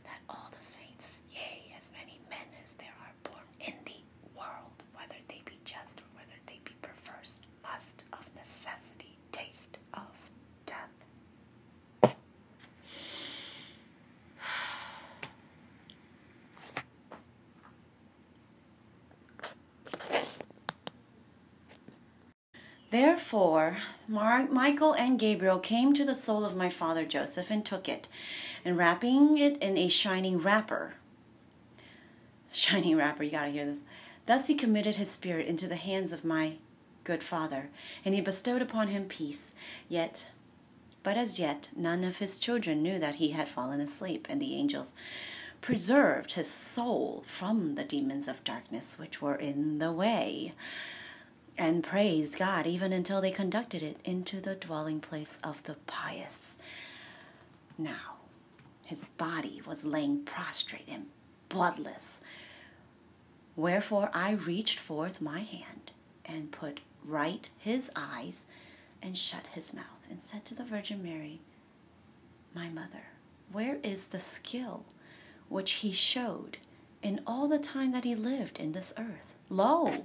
that 0.03 0.19
all 0.29 0.49
the 0.57 0.63
saints, 0.63 1.19
yea, 1.31 1.75
as 1.79 1.89
many 1.97 2.19
men 2.29 2.47
as 2.63 2.71
there 2.73 2.95
are 3.03 3.13
born 3.23 3.45
in 3.59 3.73
the 3.85 4.01
world, 4.37 4.83
whether 4.93 5.19
they 5.27 5.41
be 5.45 5.59
just 5.65 5.99
or 5.99 6.09
whether 6.15 6.39
they 6.47 6.59
be 6.63 6.73
perverse, 6.81 7.39
must 7.63 8.03
of 8.13 8.23
necessity 8.35 9.17
taste 9.31 9.77
of 9.93 10.07
death. 10.65 10.89
Therefore, 22.91 23.77
Mar- 24.07 24.47
Michael 24.47 24.93
and 24.93 25.19
Gabriel 25.19 25.59
came 25.59 25.93
to 25.93 26.03
the 26.03 26.15
soul 26.15 26.43
of 26.43 26.55
my 26.55 26.69
father 26.69 27.05
Joseph 27.05 27.51
and 27.51 27.63
took 27.63 27.87
it, 27.87 28.07
and 28.65 28.77
wrapping 28.77 29.37
it 29.37 29.57
in 29.57 29.77
a 29.77 29.87
shining 29.89 30.39
wrapper. 30.39 30.95
Shining 32.51 32.97
wrapper, 32.97 33.23
you 33.23 33.31
gotta 33.31 33.51
hear 33.51 33.65
this. 33.65 33.81
Thus 34.25 34.47
he 34.47 34.55
committed 34.55 34.95
his 34.95 35.11
spirit 35.11 35.45
into 35.45 35.67
the 35.67 35.75
hands 35.75 36.11
of 36.11 36.25
my 36.25 36.53
good 37.03 37.21
father, 37.21 37.69
and 38.03 38.15
he 38.15 38.21
bestowed 38.21 38.61
upon 38.61 38.87
him 38.87 39.05
peace. 39.05 39.53
Yet, 39.87 40.29
but 41.03 41.15
as 41.15 41.39
yet, 41.39 41.69
none 41.75 42.03
of 42.03 42.17
his 42.17 42.39
children 42.39 42.81
knew 42.81 42.97
that 42.97 43.15
he 43.15 43.29
had 43.29 43.47
fallen 43.47 43.81
asleep, 43.81 44.25
and 44.29 44.41
the 44.41 44.55
angels 44.55 44.95
preserved 45.61 46.31
his 46.31 46.49
soul 46.49 47.23
from 47.27 47.75
the 47.75 47.83
demons 47.83 48.27
of 48.27 48.43
darkness 48.43 48.97
which 48.97 49.21
were 49.21 49.35
in 49.35 49.77
the 49.77 49.91
way 49.91 50.53
and 51.59 51.83
praised 51.83 52.39
God 52.39 52.65
even 52.65 52.93
until 52.93 53.19
they 53.19 53.31
conducted 53.31 53.83
it 53.83 53.97
into 54.05 54.39
the 54.39 54.55
dwelling 54.55 55.01
place 55.01 55.37
of 55.43 55.61
the 55.63 55.75
pious. 55.85 56.55
Now, 57.77 58.15
his 58.87 59.03
body 59.17 59.61
was 59.67 59.83
laying 59.85 60.23
prostrate 60.23 60.87
and 60.89 61.07
bloodless. 61.49 62.21
Wherefore 63.57 64.09
I 64.13 64.31
reached 64.31 64.79
forth 64.79 65.21
my 65.21 65.41
hand 65.41 65.91
and 66.25 66.51
put 66.51 66.79
right 67.03 67.49
his 67.57 67.91
eyes 67.95 68.45
and 69.01 69.17
shut 69.17 69.45
his 69.53 69.73
mouth, 69.73 70.05
and 70.09 70.21
said 70.21 70.43
to 70.45 70.55
the 70.55 70.63
Virgin 70.63 71.01
Mary, 71.01 71.39
My 72.53 72.69
mother, 72.69 73.07
where 73.51 73.77
is 73.83 74.07
the 74.07 74.19
skill 74.19 74.83
which 75.47 75.71
he 75.71 75.91
showed 75.91 76.57
in 77.01 77.21
all 77.25 77.47
the 77.47 77.59
time 77.59 77.91
that 77.93 78.03
he 78.03 78.13
lived 78.15 78.59
in 78.59 78.73
this 78.73 78.93
earth? 78.97 79.35
Lo, 79.49 80.03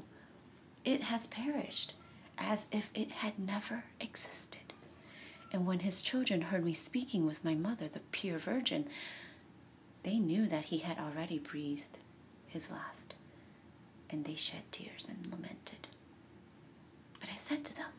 it 0.85 1.03
has 1.03 1.27
perished 1.27 1.95
as 2.39 2.67
if 2.73 2.91
it 2.95 3.11
had 3.11 3.39
never 3.39 3.85
existed. 4.01 4.73
And 5.53 5.67
when 5.67 5.81
his 5.81 6.03
children 6.03 6.43
heard 6.43 6.65
me 6.65 6.75
speaking 6.75 7.27
with 7.27 7.45
my 7.45 7.55
mother, 7.55 7.89
the 7.89 8.01
pure 8.11 8.39
virgin, 8.39 8.89
they 10.03 10.19
knew 10.19 10.47
that 10.47 10.67
he 10.67 10.79
had 10.79 10.99
already 10.99 11.39
breathed 11.39 11.99
his 12.47 12.71
last, 12.71 13.15
and 14.11 14.25
they 14.25 14.35
shed 14.35 14.63
tears 14.71 15.09
and 15.09 15.31
lamented. 15.31 15.89
But 17.21 17.31
I 17.33 17.37
said 17.37 17.65
to 17.65 17.77
them, 17.77 17.91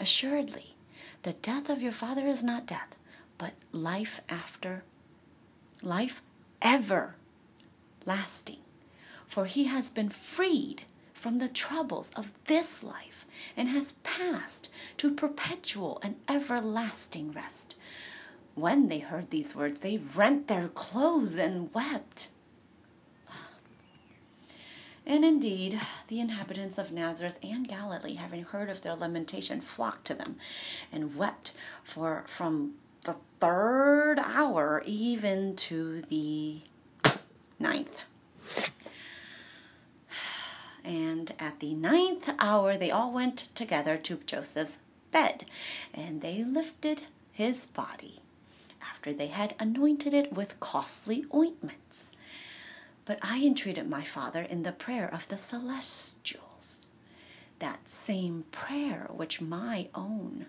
Assuredly, 0.00 0.74
the 1.22 1.34
death 1.34 1.68
of 1.68 1.82
your 1.82 1.92
father 1.92 2.26
is 2.26 2.42
not 2.42 2.66
death, 2.66 2.96
but 3.36 3.52
life 3.70 4.20
after, 4.28 4.82
life 5.82 6.22
ever 6.62 7.16
lasting. 8.06 8.58
For 9.26 9.44
he 9.44 9.64
has 9.64 9.90
been 9.90 10.08
freed 10.08 10.82
from 11.20 11.38
the 11.38 11.48
troubles 11.48 12.10
of 12.16 12.32
this 12.46 12.82
life 12.82 13.26
and 13.56 13.68
has 13.68 13.92
passed 14.02 14.70
to 14.96 15.12
perpetual 15.12 16.00
and 16.02 16.16
everlasting 16.28 17.30
rest. 17.30 17.74
When 18.54 18.88
they 18.88 19.00
heard 19.00 19.30
these 19.30 19.54
words, 19.54 19.80
they 19.80 19.98
rent 19.98 20.48
their 20.48 20.68
clothes 20.68 21.36
and 21.36 21.72
wept. 21.74 22.28
And 25.06 25.24
indeed, 25.24 25.80
the 26.08 26.20
inhabitants 26.20 26.78
of 26.78 26.92
Nazareth 26.92 27.38
and 27.42 27.68
Galilee, 27.68 28.14
having 28.14 28.44
heard 28.44 28.70
of 28.70 28.82
their 28.82 28.94
lamentation, 28.94 29.60
flocked 29.60 30.06
to 30.06 30.14
them 30.14 30.36
and 30.90 31.16
wept 31.16 31.52
for 31.84 32.24
from 32.26 32.74
the 33.04 33.16
third 33.40 34.18
hour 34.18 34.82
even 34.86 35.56
to 35.56 36.02
the 36.02 36.60
ninth. 37.58 38.02
And 40.90 41.32
at 41.38 41.60
the 41.60 41.72
ninth 41.72 42.28
hour, 42.40 42.76
they 42.76 42.90
all 42.90 43.12
went 43.12 43.36
together 43.54 43.96
to 43.98 44.16
Joseph's 44.26 44.78
bed, 45.12 45.44
and 45.94 46.20
they 46.20 46.42
lifted 46.42 47.02
his 47.30 47.68
body 47.68 48.18
after 48.82 49.12
they 49.12 49.28
had 49.28 49.54
anointed 49.60 50.12
it 50.12 50.32
with 50.32 50.58
costly 50.58 51.26
ointments. 51.32 52.10
But 53.04 53.20
I 53.22 53.38
entreated 53.44 53.88
my 53.88 54.02
father 54.02 54.42
in 54.42 54.64
the 54.64 54.72
prayer 54.72 55.08
of 55.14 55.28
the 55.28 55.38
celestials, 55.38 56.90
that 57.60 57.88
same 57.88 58.44
prayer 58.50 59.08
which 59.12 59.40
my 59.40 59.86
own, 59.94 60.46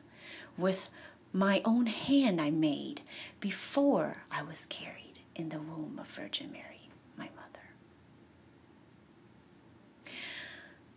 with 0.58 0.90
my 1.32 1.62
own 1.64 1.86
hand 1.86 2.42
I 2.42 2.50
made 2.50 3.02
before 3.40 4.24
I 4.32 4.42
was 4.42 4.66
carried 4.66 5.20
in 5.36 5.50
the 5.50 5.60
womb 5.60 6.00
of 6.00 6.08
Virgin 6.08 6.52
Mary, 6.52 6.90
my 7.16 7.26
mother. 7.26 7.52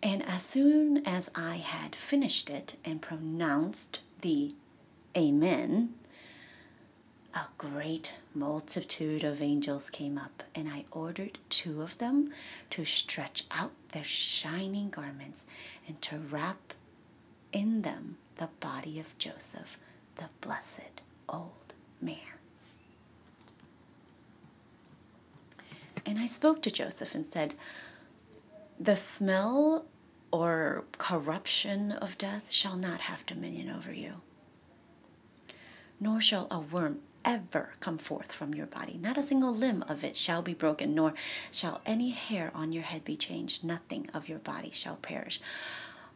And 0.05 0.23
as 0.29 0.43
soon 0.45 0.99
as 1.07 1.31
I 1.35 1.57
had 1.57 1.97
finished 1.97 2.51
it 2.51 2.77
and 2.85 3.01
pronounced 3.01 4.01
the 4.21 4.55
Amen, 5.17 5.95
a 7.33 7.47
great 7.57 8.14
multitude 8.35 9.25
of 9.25 9.40
angels 9.40 9.88
came 9.88 10.19
up, 10.19 10.43
and 10.55 10.69
I 10.69 10.85
ordered 10.90 11.38
two 11.49 11.81
of 11.81 11.97
them 11.99 12.33
to 12.71 12.85
stretch 12.85 13.45
out 13.51 13.73
their 13.93 14.05
shining 14.05 14.90
garments 14.90 15.47
and 15.88 16.01
to 16.03 16.19
wrap 16.19 16.75
in 17.53 17.81
them 17.83 18.19
the 18.37 18.49
body 18.61 19.01
of 19.01 19.17
Joseph, 19.17 19.79
the 20.17 20.29
blessed 20.43 21.01
old 21.29 21.73
man. 22.03 22.19
And 26.05 26.19
I 26.19 26.27
spoke 26.27 26.61
to 26.62 26.71
Joseph 26.71 27.14
and 27.14 27.25
said, 27.25 27.55
The 28.79 28.97
smell 28.97 29.87
or 30.35 30.83
corruption 30.99 31.92
of 31.92 32.18
death 32.18 32.51
shall 32.51 32.77
not 32.77 33.03
have 33.03 33.25
dominion 33.25 33.70
over 33.70 33.92
you, 33.92 34.14
nor 36.01 36.20
shall 36.20 36.49
a 36.51 36.59
worm 36.59 36.99
ever 37.25 37.75
come 37.79 37.99
forth 37.99 38.33
from 38.33 38.53
your 38.53 38.66
body. 38.66 38.99
Not 39.01 39.16
a 39.16 39.23
single 39.23 39.55
limb 39.55 39.85
of 39.87 40.03
it 40.03 40.16
shall 40.16 40.42
be 40.42 40.53
broken, 40.53 40.92
nor 40.92 41.14
shall 41.53 41.81
any 41.87 42.11
hair 42.11 42.51
on 42.53 42.73
your 42.73 42.83
head 42.83 43.05
be 43.05 43.16
changed. 43.16 43.62
Nothing 43.62 44.11
of 44.12 44.29
your 44.29 44.40
body 44.40 44.73
shall 44.73 44.97
perish. 44.97 45.40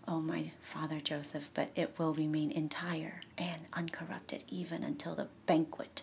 Oh, 0.08 0.20
my 0.20 0.50
father 0.60 0.98
Joseph, 0.98 1.52
but 1.54 1.70
it 1.76 1.96
will 1.96 2.12
remain 2.12 2.50
entire 2.50 3.20
and 3.38 3.62
uncorrupted 3.72 4.42
even 4.48 4.82
until 4.82 5.14
the 5.14 5.28
banquet 5.46 6.02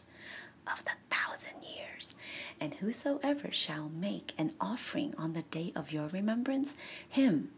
of 0.66 0.86
the 0.86 0.92
thousand 1.14 1.64
years. 1.64 2.16
And 2.62 2.76
whosoever 2.76 3.52
shall 3.52 3.90
make 3.90 4.34
an 4.38 4.54
offering 4.62 5.14
on 5.18 5.34
the 5.34 5.42
day 5.42 5.74
of 5.76 5.92
your 5.92 6.08
remembrance, 6.08 6.76
him 7.10 7.52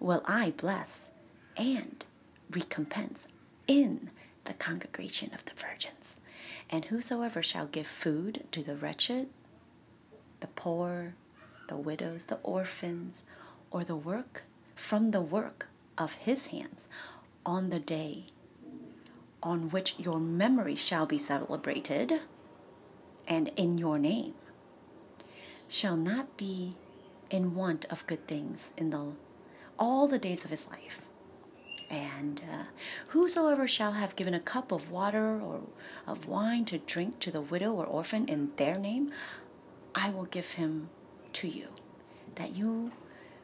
will 0.00 0.22
I 0.26 0.52
bless 0.56 1.10
and 1.56 2.04
recompense 2.50 3.28
in 3.66 4.10
the 4.44 4.54
congregation 4.54 5.32
of 5.34 5.44
the 5.44 5.54
virgins. 5.54 6.20
And 6.70 6.86
whosoever 6.86 7.42
shall 7.42 7.66
give 7.66 7.86
food 7.86 8.44
to 8.52 8.62
the 8.62 8.76
wretched, 8.76 9.28
the 10.40 10.46
poor, 10.48 11.14
the 11.68 11.76
widows, 11.76 12.26
the 12.26 12.38
orphans, 12.42 13.22
or 13.70 13.84
the 13.84 13.96
work 13.96 14.44
from 14.74 15.10
the 15.10 15.20
work 15.20 15.68
of 15.98 16.14
his 16.14 16.48
hands 16.48 16.88
on 17.44 17.70
the 17.70 17.78
day 17.78 18.26
on 19.42 19.70
which 19.70 19.94
your 19.98 20.18
memory 20.18 20.74
shall 20.74 21.06
be 21.06 21.18
celebrated 21.18 22.20
and 23.28 23.48
in 23.56 23.78
your 23.78 23.98
name 23.98 24.34
shall 25.68 25.96
not 25.96 26.36
be 26.36 26.72
in 27.30 27.54
want 27.54 27.84
of 27.86 28.06
good 28.06 28.26
things 28.26 28.70
in 28.76 28.90
the 28.90 29.12
all 29.78 30.08
the 30.08 30.18
days 30.18 30.44
of 30.44 30.50
his 30.50 30.66
life 30.68 31.00
and 31.90 32.42
uh, 32.52 32.64
whosoever 33.08 33.68
shall 33.68 33.92
have 33.92 34.16
given 34.16 34.34
a 34.34 34.40
cup 34.40 34.72
of 34.72 34.90
water 34.90 35.40
or 35.40 35.62
of 36.06 36.26
wine 36.26 36.64
to 36.66 36.78
drink 36.78 37.20
to 37.20 37.30
the 37.30 37.40
widow 37.40 37.72
or 37.72 37.86
orphan 37.86 38.26
in 38.26 38.50
their 38.56 38.78
name, 38.78 39.10
I 39.94 40.10
will 40.10 40.24
give 40.24 40.52
him 40.52 40.90
to 41.34 41.48
you, 41.48 41.68
that 42.34 42.54
you 42.54 42.92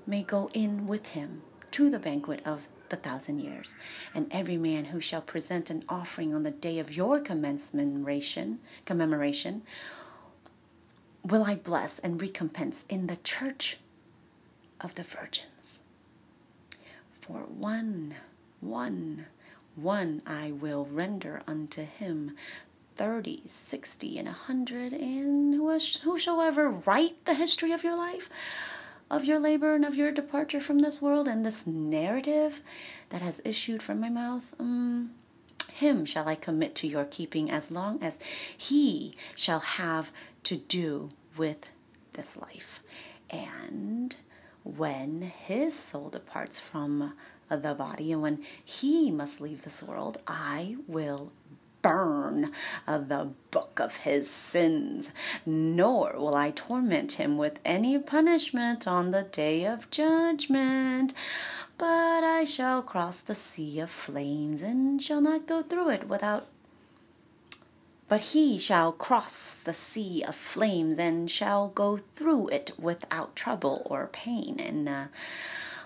may 0.07 0.23
go 0.23 0.51
in 0.53 0.87
with 0.87 1.09
him 1.09 1.43
to 1.73 1.89
the 1.89 1.99
banquet 1.99 2.41
of 2.45 2.67
the 2.89 2.97
thousand 2.97 3.39
years. 3.41 3.75
And 4.15 4.27
every 4.31 4.57
man 4.57 4.87
who 4.87 5.01
shall 5.01 5.23
present 5.23 5.71
an 5.71 5.85
offering 5.89 6.35
on 6.35 6.43
the 6.43 6.51
day 6.51 6.79
of 6.79 6.95
your 6.95 7.21
commencement 7.21 8.05
commemoration 8.85 9.63
will 11.25 11.45
I 11.45 11.55
bless 11.55 12.01
and 12.01 12.21
recompense 12.21 12.85
in 12.89 13.07
the 13.07 13.17
church 13.17 13.79
of 14.81 14.97
the 14.97 15.05
virgins. 15.05 15.82
For 17.23 17.47
one 17.49 18.17
one, 18.61 19.27
one 19.77 20.23
I 20.27 20.53
will 20.53 20.85
render 20.85 21.43
unto 21.47 21.83
him 21.83 22.37
thirty, 22.97 23.43
sixty, 23.47 24.19
and 24.19 24.29
a 24.29 24.33
hundred, 24.33 24.93
and 24.93 25.55
whosoever 25.55 26.69
write 26.69 27.25
the 27.25 27.35
history 27.35 27.73
of 27.73 27.85
your 27.85 27.97
life, 27.97 28.29
of 29.11 29.25
your 29.25 29.39
labor, 29.39 29.75
and 29.75 29.85
of 29.85 29.95
your 29.95 30.11
departure 30.11 30.61
from 30.61 30.81
this 30.81 31.01
world, 31.01 31.29
and 31.29 31.47
this 31.47 31.67
narrative 31.67 32.61
that 33.11 33.23
has 33.23 33.41
issued 33.45 33.83
from 33.83 34.01
my 34.01 34.09
mouth, 34.09 34.55
um, 34.59 35.13
him 35.73 36.05
shall 36.05 36.29
I 36.29 36.35
commit 36.35 36.75
to 36.77 36.89
your 36.89 37.05
keeping 37.05 37.51
as 37.51 37.71
long 37.71 38.03
as 38.03 38.19
he 38.57 39.15
shall 39.35 39.61
have 39.61 40.11
to 40.45 40.57
do 40.57 41.11
with 41.37 41.71
this 42.13 42.37
life. 42.37 42.81
And 43.31 44.15
when 44.65 45.23
his 45.23 45.79
soul 45.79 46.11
departs 46.11 46.59
from 46.61 47.15
the 47.49 47.75
body, 47.75 48.13
and 48.13 48.23
when 48.23 48.45
he 48.65 49.11
must 49.11 49.41
leave 49.41 49.63
this 49.63 49.83
world, 49.83 50.19
I 50.27 50.77
will 50.87 51.33
burn 51.83 52.53
the 52.87 53.31
book 53.51 53.81
of 53.81 53.97
his 53.97 54.31
sins, 54.31 55.11
nor 55.45 56.15
will 56.17 56.37
I 56.37 56.53
torment 56.53 57.13
him 57.13 57.37
with 57.37 57.59
any 57.65 57.99
punishment 57.99 58.87
on 58.87 59.11
the 59.11 59.25
day 59.25 59.65
of 59.65 59.91
judgment. 59.91 61.13
But 61.77 62.23
I 62.23 62.45
shall 62.45 62.83
cross 62.83 63.21
the 63.21 63.35
sea 63.35 63.81
of 63.81 63.91
flames, 63.91 64.63
and 64.63 65.03
shall 65.03 65.21
not 65.21 65.49
go 65.49 65.63
through 65.65 65.91
it 65.91 66.09
without 66.09 66.47
but 68.13 68.21
he 68.37 68.59
shall 68.59 68.93
cross 68.93 69.55
the 69.65 69.73
sea 69.73 70.23
of 70.29 70.35
flames 70.35 70.99
and 70.99 71.31
shall 71.31 71.69
go 71.69 71.97
through 72.15 72.47
it 72.49 72.71
without 72.79 73.35
trouble 73.35 73.81
or 73.87 74.07
pain. 74.13 74.61
And 74.61 74.87
uh, 74.87 75.05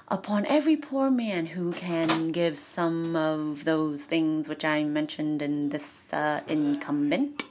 upon 0.09 0.45
every 0.47 0.77
poor 0.77 1.09
man 1.09 1.47
who 1.47 1.73
can 1.73 2.33
give 2.33 2.59
some 2.59 3.15
of 3.15 3.63
those 3.65 4.07
things 4.07 4.49
which 4.49 4.65
I 4.65 4.83
mentioned 4.83 5.41
in 5.41 5.69
this 5.69 6.13
uh, 6.13 6.41
incumbent. 6.49 7.45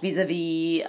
Vis 0.00 0.16
a 0.16 0.24
vis, 0.24 0.86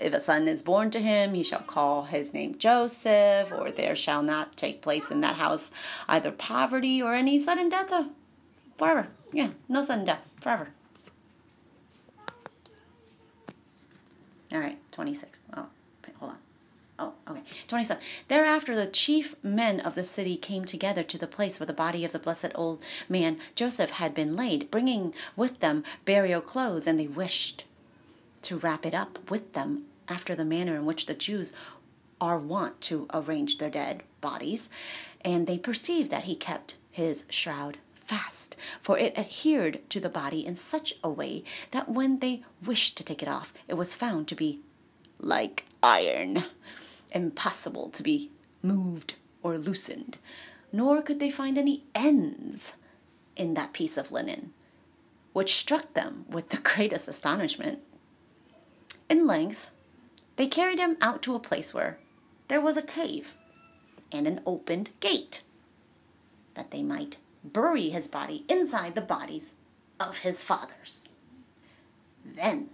if 0.00 0.14
a 0.14 0.20
son 0.20 0.48
is 0.48 0.62
born 0.62 0.90
to 0.92 1.00
him, 1.00 1.34
he 1.34 1.42
shall 1.42 1.60
call 1.60 2.04
his 2.04 2.32
name 2.32 2.56
Joseph, 2.56 3.52
or 3.52 3.70
there 3.70 3.94
shall 3.94 4.22
not 4.22 4.56
take 4.56 4.80
place 4.80 5.10
in 5.10 5.20
that 5.20 5.36
house 5.36 5.70
either 6.08 6.30
poverty 6.30 7.02
or 7.02 7.12
any 7.12 7.38
sudden 7.38 7.68
death. 7.68 7.92
Forever. 8.78 9.08
Yeah, 9.34 9.50
no 9.68 9.82
sudden 9.82 10.06
death. 10.06 10.22
Forever. 10.40 10.68
All 14.52 14.60
right, 14.60 14.78
26. 14.92 15.40
Oh, 15.56 15.68
hold 16.18 16.32
on. 16.32 16.38
Oh, 16.98 17.14
okay. 17.28 17.42
27. 17.68 18.02
Thereafter, 18.28 18.76
the 18.76 18.86
chief 18.86 19.34
men 19.42 19.80
of 19.80 19.94
the 19.94 20.04
city 20.04 20.36
came 20.36 20.64
together 20.64 21.02
to 21.04 21.16
the 21.16 21.26
place 21.26 21.58
where 21.58 21.66
the 21.66 21.72
body 21.72 22.04
of 22.04 22.12
the 22.12 22.18
blessed 22.18 22.50
old 22.54 22.82
man 23.08 23.38
Joseph 23.54 23.90
had 23.90 24.12
been 24.12 24.36
laid, 24.36 24.70
bringing 24.70 25.14
with 25.36 25.60
them 25.60 25.82
burial 26.04 26.42
clothes, 26.42 26.86
and 26.86 27.00
they 27.00 27.06
wished 27.06 27.64
to 28.42 28.58
wrap 28.58 28.84
it 28.84 28.94
up 28.94 29.30
with 29.30 29.52
them 29.54 29.84
after 30.08 30.34
the 30.34 30.44
manner 30.44 30.74
in 30.76 30.84
which 30.84 31.06
the 31.06 31.14
Jews 31.14 31.52
are 32.20 32.38
wont 32.38 32.80
to 32.82 33.06
arrange 33.14 33.58
their 33.58 33.70
dead 33.70 34.02
bodies. 34.20 34.68
And 35.24 35.46
they 35.46 35.58
perceived 35.58 36.10
that 36.10 36.24
he 36.24 36.34
kept 36.34 36.76
his 36.90 37.24
shroud 37.30 37.78
fast, 38.10 38.56
for 38.82 38.98
it 38.98 39.16
adhered 39.16 39.88
to 39.88 40.00
the 40.00 40.08
body 40.08 40.44
in 40.44 40.56
such 40.56 40.94
a 41.04 41.08
way 41.08 41.44
that 41.70 41.88
when 41.88 42.18
they 42.18 42.42
wished 42.66 42.96
to 42.96 43.04
take 43.04 43.22
it 43.22 43.28
off, 43.28 43.54
it 43.68 43.74
was 43.74 43.94
found 43.94 44.26
to 44.26 44.34
be 44.34 44.58
like 45.20 45.64
iron 45.80 46.44
impossible 47.12 47.88
to 47.90 48.02
be 48.02 48.32
moved 48.62 49.14
or 49.44 49.56
loosened, 49.56 50.18
nor 50.72 51.02
could 51.02 51.20
they 51.20 51.30
find 51.30 51.56
any 51.56 51.84
ends 51.94 52.74
in 53.36 53.54
that 53.54 53.72
piece 53.72 53.96
of 53.96 54.10
linen, 54.10 54.52
which 55.32 55.54
struck 55.54 55.94
them 55.94 56.24
with 56.28 56.48
the 56.48 56.56
greatest 56.70 57.06
astonishment. 57.06 57.78
In 59.08 59.24
length, 59.24 59.70
they 60.34 60.48
carried 60.48 60.80
him 60.80 60.96
out 61.00 61.22
to 61.22 61.36
a 61.36 61.46
place 61.48 61.72
where 61.72 61.98
there 62.48 62.60
was 62.60 62.76
a 62.76 62.82
cave 62.82 63.36
and 64.10 64.26
an 64.26 64.40
opened 64.44 64.90
gate, 64.98 65.42
that 66.54 66.72
they 66.72 66.82
might 66.82 67.16
bury 67.44 67.90
his 67.90 68.08
body 68.08 68.44
inside 68.48 68.94
the 68.94 69.00
bodies 69.00 69.54
of 69.98 70.18
his 70.18 70.42
fathers. 70.42 71.10
Then 72.24 72.70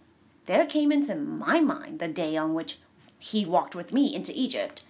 there 0.47 0.67
came 0.67 0.93
into 0.93 1.15
my 1.15 1.61
mind 1.61 1.99
the 1.99 2.09
day 2.09 2.37
on 2.37 2.55
which 2.55 2.79
he 3.19 3.45
walked 3.45 3.75
with 3.75 3.93
me 3.93 4.15
into 4.15 4.33
Egypt, 4.35 4.83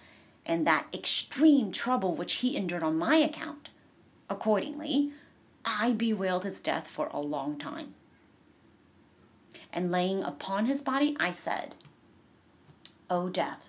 and 0.45 0.65
that 0.65 0.87
extreme 0.93 1.71
trouble 1.71 2.15
which 2.15 2.35
he 2.35 2.55
endured 2.55 2.83
on 2.83 2.97
my 2.97 3.15
account. 3.15 3.69
Accordingly, 4.29 5.11
I 5.65 5.93
bewailed 5.93 6.43
his 6.43 6.61
death 6.61 6.87
for 6.87 7.07
a 7.07 7.19
long 7.19 7.57
time. 7.57 7.95
And 9.73 9.91
laying 9.91 10.23
upon 10.23 10.65
his 10.65 10.81
body, 10.81 11.15
I 11.19 11.31
said, 11.31 11.75
O 13.09 13.29
death, 13.29 13.66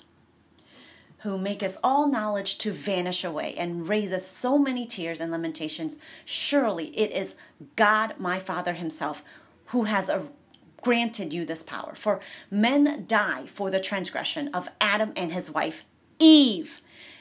who 1.20 1.36
makest 1.36 1.78
all 1.82 2.08
knowledge 2.08 2.58
to 2.58 2.72
vanish 2.72 3.24
away 3.24 3.54
and 3.56 3.88
raisest 3.88 4.36
so 4.36 4.58
many 4.58 4.86
tears 4.86 5.20
and 5.20 5.32
lamentations, 5.32 5.98
surely 6.24 6.96
it 6.96 7.12
is 7.12 7.34
God 7.76 8.14
my 8.18 8.38
Father 8.38 8.74
himself 8.74 9.22
who 9.66 9.84
has 9.84 10.08
a, 10.08 10.26
granted 10.80 11.32
you 11.32 11.44
this 11.44 11.62
power. 11.62 11.94
For 11.94 12.20
men 12.50 13.04
die 13.06 13.46
for 13.46 13.70
the 13.70 13.80
transgression 13.80 14.48
of 14.48 14.68
Adam 14.80 15.12
and 15.16 15.32
his 15.32 15.50
wife 15.50 15.82
Eve, 16.18 16.80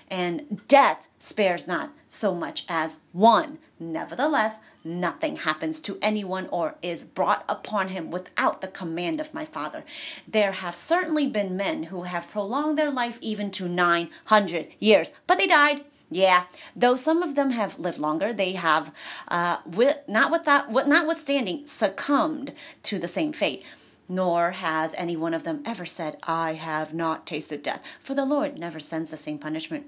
and 0.10 0.62
death 0.68 1.08
spares 1.20 1.68
not 1.68 1.92
so 2.08 2.34
much 2.34 2.66
as 2.68 2.98
one. 3.12 3.60
Nevertheless, 3.80 4.56
nothing 4.88 5.36
happens 5.36 5.80
to 5.82 5.98
anyone 6.02 6.48
or 6.52 6.76
is 6.82 7.04
brought 7.04 7.44
upon 7.48 7.90
him 7.90 8.10
without 8.10 8.62
the 8.62 8.68
command 8.68 9.20
of 9.20 9.34
my 9.34 9.46
Father. 9.46 9.84
There 10.28 10.54
have 10.54 10.76
certainly 10.76 11.28
been 11.28 11.58
men 11.58 11.84
who 11.84 12.04
have 12.04 12.32
prolonged 12.32 12.78
their 12.78 12.92
life 12.92 13.20
even 13.22 13.52
to 13.52 13.68
900 13.68 14.68
years, 14.80 15.12
but 15.28 15.38
they 15.38 15.48
died. 15.48 15.84
Yeah, 16.10 16.44
though 16.74 16.96
some 16.96 17.22
of 17.22 17.36
them 17.36 17.52
have 17.52 17.80
lived 17.80 18.00
longer, 18.00 18.32
they 18.32 18.54
have, 18.54 18.94
uh, 19.28 19.58
with, 19.66 19.98
not 20.08 20.32
with 20.32 20.46
that, 20.46 20.72
notwithstanding, 20.72 21.66
succumbed 21.66 22.54
to 22.84 22.98
the 22.98 23.10
same 23.10 23.34
fate. 23.34 23.64
Nor 24.08 24.52
has 24.52 24.94
any 24.96 25.18
one 25.18 25.34
of 25.34 25.44
them 25.44 25.62
ever 25.66 25.86
said, 25.86 26.18
I 26.24 26.54
have 26.54 26.94
not 26.94 27.28
tasted 27.28 27.62
death. 27.62 27.82
For 28.02 28.16
the 28.16 28.24
Lord 28.24 28.58
never 28.58 28.80
sends 28.80 29.12
the 29.12 29.18
same 29.18 29.38
punishment 29.38 29.88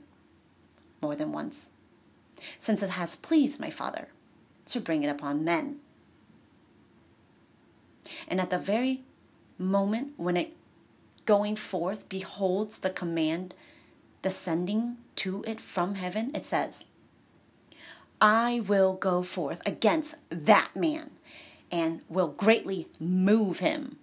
more 1.02 1.16
than 1.16 1.32
once, 1.32 1.70
since 2.60 2.84
it 2.84 2.90
has 2.90 3.16
pleased 3.16 3.62
my 3.62 3.70
Father 3.70 4.10
to 4.70 4.80
bring 4.80 5.04
it 5.04 5.10
upon 5.10 5.44
men. 5.44 5.80
And 8.28 8.40
at 8.40 8.50
the 8.50 8.58
very 8.58 9.04
moment 9.58 10.14
when 10.18 10.38
it 10.38 10.56
going 11.26 11.56
forth 11.56 12.10
beholds 12.10 12.80
the 12.80 12.90
command 12.90 13.54
descending 14.22 14.98
to 15.16 15.44
it 15.48 15.62
from 15.62 15.96
heaven, 15.96 16.32
it 16.34 16.46
says, 16.46 16.86
I 18.22 18.62
will 18.68 18.94
go 18.94 19.24
forth 19.24 19.62
against 19.66 20.16
that 20.30 20.76
man 20.76 21.12
and 21.72 22.02
will 22.10 22.30
greatly 22.30 22.88
move 23.00 23.60
him. 23.60 23.98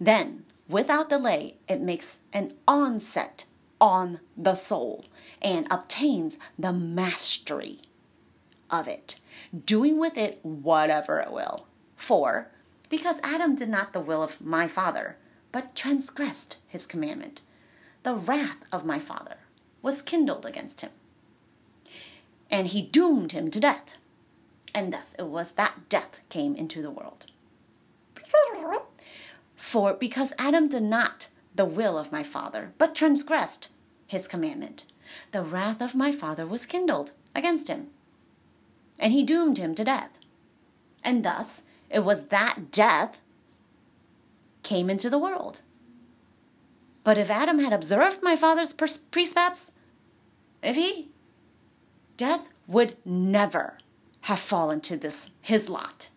Then, 0.00 0.44
without 0.68 1.10
delay, 1.10 1.56
it 1.68 1.80
makes 1.80 2.20
an 2.32 2.54
onset 2.66 3.44
on 3.80 4.20
the 4.36 4.54
soul 4.54 5.04
and 5.42 5.66
obtains 5.70 6.36
the 6.58 6.72
mastery 6.72 7.80
of 8.70 8.86
it, 8.86 9.16
doing 9.64 9.98
with 9.98 10.16
it 10.16 10.38
whatever 10.42 11.20
it 11.20 11.32
will. 11.32 11.66
For, 11.96 12.50
because 12.88 13.20
Adam 13.22 13.54
did 13.54 13.68
not 13.68 13.92
the 13.92 14.00
will 14.00 14.22
of 14.22 14.40
my 14.40 14.68
Father, 14.68 15.16
but 15.52 15.74
transgressed 15.74 16.56
his 16.66 16.86
commandment, 16.86 17.40
the 18.02 18.14
wrath 18.14 18.58
of 18.72 18.86
my 18.86 18.98
Father 18.98 19.36
was 19.82 20.02
kindled 20.02 20.46
against 20.46 20.80
him. 20.80 20.90
And 22.50 22.68
he 22.68 22.82
doomed 22.82 23.32
him 23.32 23.50
to 23.50 23.60
death. 23.60 23.94
And 24.74 24.92
thus 24.92 25.14
it 25.18 25.26
was 25.26 25.52
that 25.52 25.88
death 25.88 26.20
came 26.28 26.54
into 26.54 26.82
the 26.82 26.90
world. 26.90 27.26
For 29.56 29.94
because 29.94 30.32
Adam 30.38 30.68
did 30.68 30.82
not 30.82 31.28
the 31.54 31.64
will 31.64 31.98
of 31.98 32.10
my 32.10 32.22
Father, 32.22 32.72
but 32.78 32.94
transgressed 32.94 33.68
his 34.06 34.26
commandment, 34.26 34.84
the 35.32 35.42
wrath 35.42 35.80
of 35.80 35.94
my 35.94 36.12
Father 36.12 36.46
was 36.46 36.66
kindled 36.66 37.12
against 37.34 37.68
him. 37.68 37.88
And 38.98 39.12
he 39.12 39.22
doomed 39.22 39.58
him 39.58 39.74
to 39.74 39.84
death. 39.84 40.10
And 41.02 41.24
thus 41.24 41.62
it 41.88 42.00
was 42.00 42.26
that 42.26 42.70
death 42.70 43.20
came 44.62 44.90
into 44.90 45.10
the 45.10 45.18
world. 45.18 45.62
But 47.02 47.18
if 47.18 47.30
Adam 47.30 47.58
had 47.58 47.72
observed 47.72 48.22
my 48.22 48.36
father's 48.36 48.72
precepts, 48.72 49.72
if 50.62 50.76
he, 50.76 51.08
death 52.16 52.48
would 52.66 52.96
never 53.04 53.78
have 54.22 54.38
fallen 54.38 54.80
to 54.82 54.96
this 54.96 55.30
his 55.40 55.68
lot. 55.68 56.10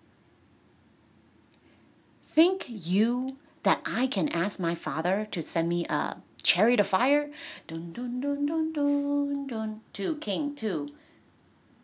Think 2.27 2.65
you 2.67 3.37
that 3.63 3.81
I 3.85 4.07
can 4.07 4.27
ask 4.29 4.59
my 4.59 4.75
father 4.75 5.27
to 5.31 5.41
send 5.41 5.69
me 5.69 5.85
a 5.85 6.17
chariot 6.43 6.79
of 6.79 6.87
fire? 6.87 7.31
Dun 7.67 7.93
dun 7.93 8.21
dun 8.21 8.45
dun 8.45 8.73
dun 8.73 9.47
dun. 9.47 9.81
To 9.93 10.15
King 10.17 10.55
2, 10.55 10.89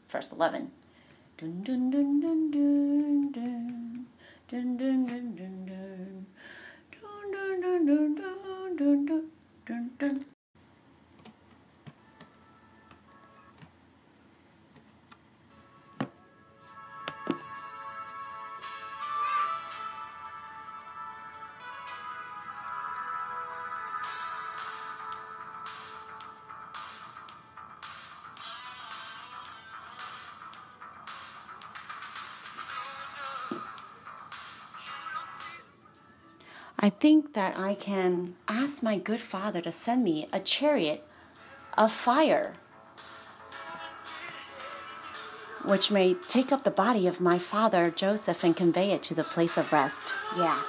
verse 0.10 0.32
11. 0.34 0.72
Dun 1.38 1.64
dun 1.64 1.90
dun 1.90 2.22
dun 2.22 2.52
dun 2.52 3.32
dun. 3.32 4.06
Dun 4.52 4.78
dun 4.78 5.08
dun 5.08 5.36
dun 5.36 5.66
dun. 5.66 6.26
Dun 6.92 7.32
dun 7.32 7.62
dun 7.62 7.86
dun 7.86 8.16
dun 8.78 9.06
dun 9.66 9.90
dun 10.00 10.26
I 36.82 36.90
think 36.90 37.34
that 37.34 37.58
I 37.58 37.76
can 37.76 38.36
ask 38.48 38.82
my 38.82 38.98
good 38.98 39.20
father 39.20 39.60
to 39.62 39.72
send 39.72 40.02
me 40.02 40.30
a 40.32 40.40
chariot 40.40 41.04
of 41.78 41.92
fire, 41.92 42.54
which 45.66 45.92
may 45.92 46.14
take 46.14 46.54
up 46.54 46.64
the 46.64 46.72
body 46.72 47.06
of 47.06 47.20
my 47.20 47.38
father 47.38 47.92
Joseph 47.92 48.46
and 48.46 48.56
convey 48.56 48.92
it 48.92 49.04
to 49.04 49.14
the 49.14 49.26
place 49.26 49.58
of 49.58 49.74
rest. 49.74 50.14
Yeah. 50.38 50.62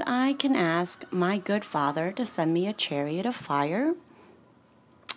That 0.00 0.08
I 0.08 0.32
can 0.32 0.56
ask 0.56 1.04
my 1.12 1.36
good 1.36 1.62
father 1.62 2.10
to 2.12 2.24
send 2.24 2.54
me 2.54 2.66
a 2.66 2.72
chariot 2.72 3.26
of 3.26 3.36
fire, 3.36 3.94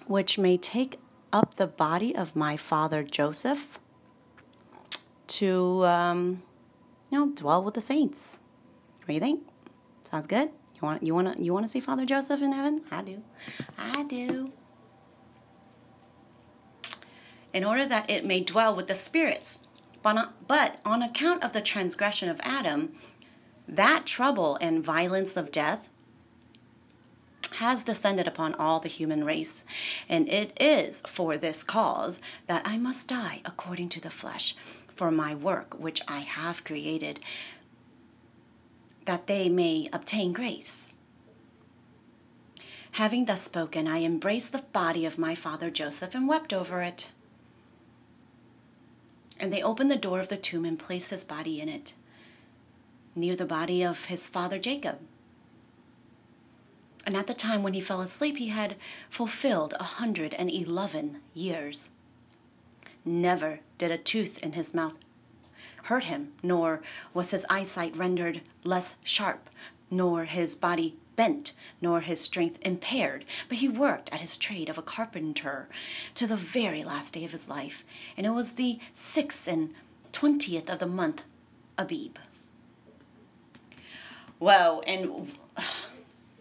which 0.07 0.37
may 0.37 0.57
take 0.57 0.99
up 1.31 1.55
the 1.55 1.67
body 1.67 2.13
of 2.13 2.35
my 2.35 2.57
father 2.57 3.01
Joseph 3.01 3.79
to, 5.27 5.85
um, 5.85 6.43
you 7.09 7.17
know, 7.17 7.31
dwell 7.33 7.63
with 7.63 7.75
the 7.75 7.81
saints? 7.81 8.39
What 8.99 9.07
do 9.07 9.13
you 9.13 9.21
think? 9.21 9.47
Sounds 10.03 10.27
good. 10.27 10.49
You 10.75 10.81
want 10.81 11.01
you 11.01 11.15
want 11.15 11.37
to 11.37 11.41
you 11.41 11.53
want 11.53 11.63
to 11.63 11.69
see 11.69 11.79
Father 11.79 12.05
Joseph 12.05 12.41
in 12.41 12.51
heaven? 12.51 12.81
I 12.91 13.03
do. 13.03 13.23
I 13.77 14.03
do. 14.03 14.51
In 17.53 17.63
order 17.63 17.85
that 17.85 18.09
it 18.09 18.25
may 18.25 18.41
dwell 18.41 18.75
with 18.75 18.87
the 18.87 18.95
spirits. 18.95 19.59
But 20.01 20.81
on 20.83 21.01
account 21.01 21.41
of 21.41 21.53
the 21.53 21.61
transgression 21.61 22.27
of 22.27 22.41
Adam, 22.43 22.93
that 23.67 24.05
trouble 24.05 24.57
and 24.61 24.83
violence 24.83 25.37
of 25.37 25.51
death 25.51 25.89
has 27.57 27.83
descended 27.83 28.27
upon 28.27 28.55
all 28.55 28.79
the 28.79 28.89
human 28.89 29.23
race. 29.23 29.63
And 30.09 30.27
it 30.27 30.53
is 30.59 31.01
for 31.07 31.37
this 31.37 31.63
cause 31.63 32.19
that 32.47 32.63
I 32.65 32.77
must 32.77 33.07
die 33.07 33.41
according 33.45 33.89
to 33.89 34.01
the 34.01 34.09
flesh, 34.09 34.55
for 34.95 35.11
my 35.11 35.35
work 35.35 35.75
which 35.79 36.01
I 36.07 36.19
have 36.19 36.63
created, 36.63 37.19
that 39.05 39.27
they 39.27 39.49
may 39.49 39.89
obtain 39.93 40.33
grace. 40.33 40.93
Having 42.91 43.25
thus 43.25 43.41
spoken, 43.41 43.87
I 43.87 44.03
embraced 44.03 44.51
the 44.51 44.63
body 44.71 45.05
of 45.05 45.17
my 45.17 45.33
father 45.33 45.71
Joseph 45.71 46.13
and 46.13 46.27
wept 46.27 46.53
over 46.53 46.81
it. 46.81 47.09
And 49.39 49.51
they 49.51 49.63
opened 49.63 49.89
the 49.89 49.95
door 49.95 50.19
of 50.19 50.29
the 50.29 50.37
tomb 50.37 50.63
and 50.63 50.77
placed 50.77 51.09
his 51.09 51.23
body 51.23 51.59
in 51.59 51.69
it, 51.69 51.93
near 53.15 53.35
the 53.35 53.45
body 53.45 53.83
of 53.83 54.05
his 54.05 54.27
father 54.27 54.59
Jacob. 54.59 54.99
And 57.05 57.17
at 57.17 57.27
the 57.27 57.33
time 57.33 57.63
when 57.63 57.73
he 57.73 57.81
fell 57.81 58.01
asleep, 58.01 58.37
he 58.37 58.49
had 58.49 58.75
fulfilled 59.09 59.73
a 59.79 59.83
hundred 59.83 60.33
and 60.35 60.49
eleven 60.49 61.19
years. 61.33 61.89
Never 63.03 63.59
did 63.77 63.91
a 63.91 63.97
tooth 63.97 64.37
in 64.39 64.53
his 64.53 64.73
mouth 64.73 64.95
hurt 65.83 66.05
him, 66.05 66.33
nor 66.41 66.81
was 67.13 67.31
his 67.31 67.45
eyesight 67.49 67.95
rendered 67.95 68.41
less 68.63 68.95
sharp, 69.03 69.49
nor 69.91 70.25
his 70.25 70.55
body 70.55 70.95
bent, 71.15 71.51
nor 71.81 72.01
his 72.01 72.19
strength 72.19 72.57
impaired, 72.61 73.25
but 73.47 73.59
he 73.59 73.67
worked 73.67 74.09
at 74.11 74.21
his 74.21 74.37
trade 74.37 74.69
of 74.69 74.77
a 74.77 74.81
carpenter 74.81 75.67
to 76.15 76.25
the 76.25 76.37
very 76.37 76.83
last 76.83 77.13
day 77.13 77.25
of 77.25 77.31
his 77.31 77.47
life, 77.47 77.83
and 78.17 78.25
it 78.25 78.31
was 78.31 78.53
the 78.53 78.79
sixth 78.95 79.47
and 79.47 79.73
twentieth 80.11 80.69
of 80.69 80.79
the 80.79 80.87
month 80.87 81.21
Abib. 81.77 82.17
Whoa, 84.43 84.81
and 84.81 85.31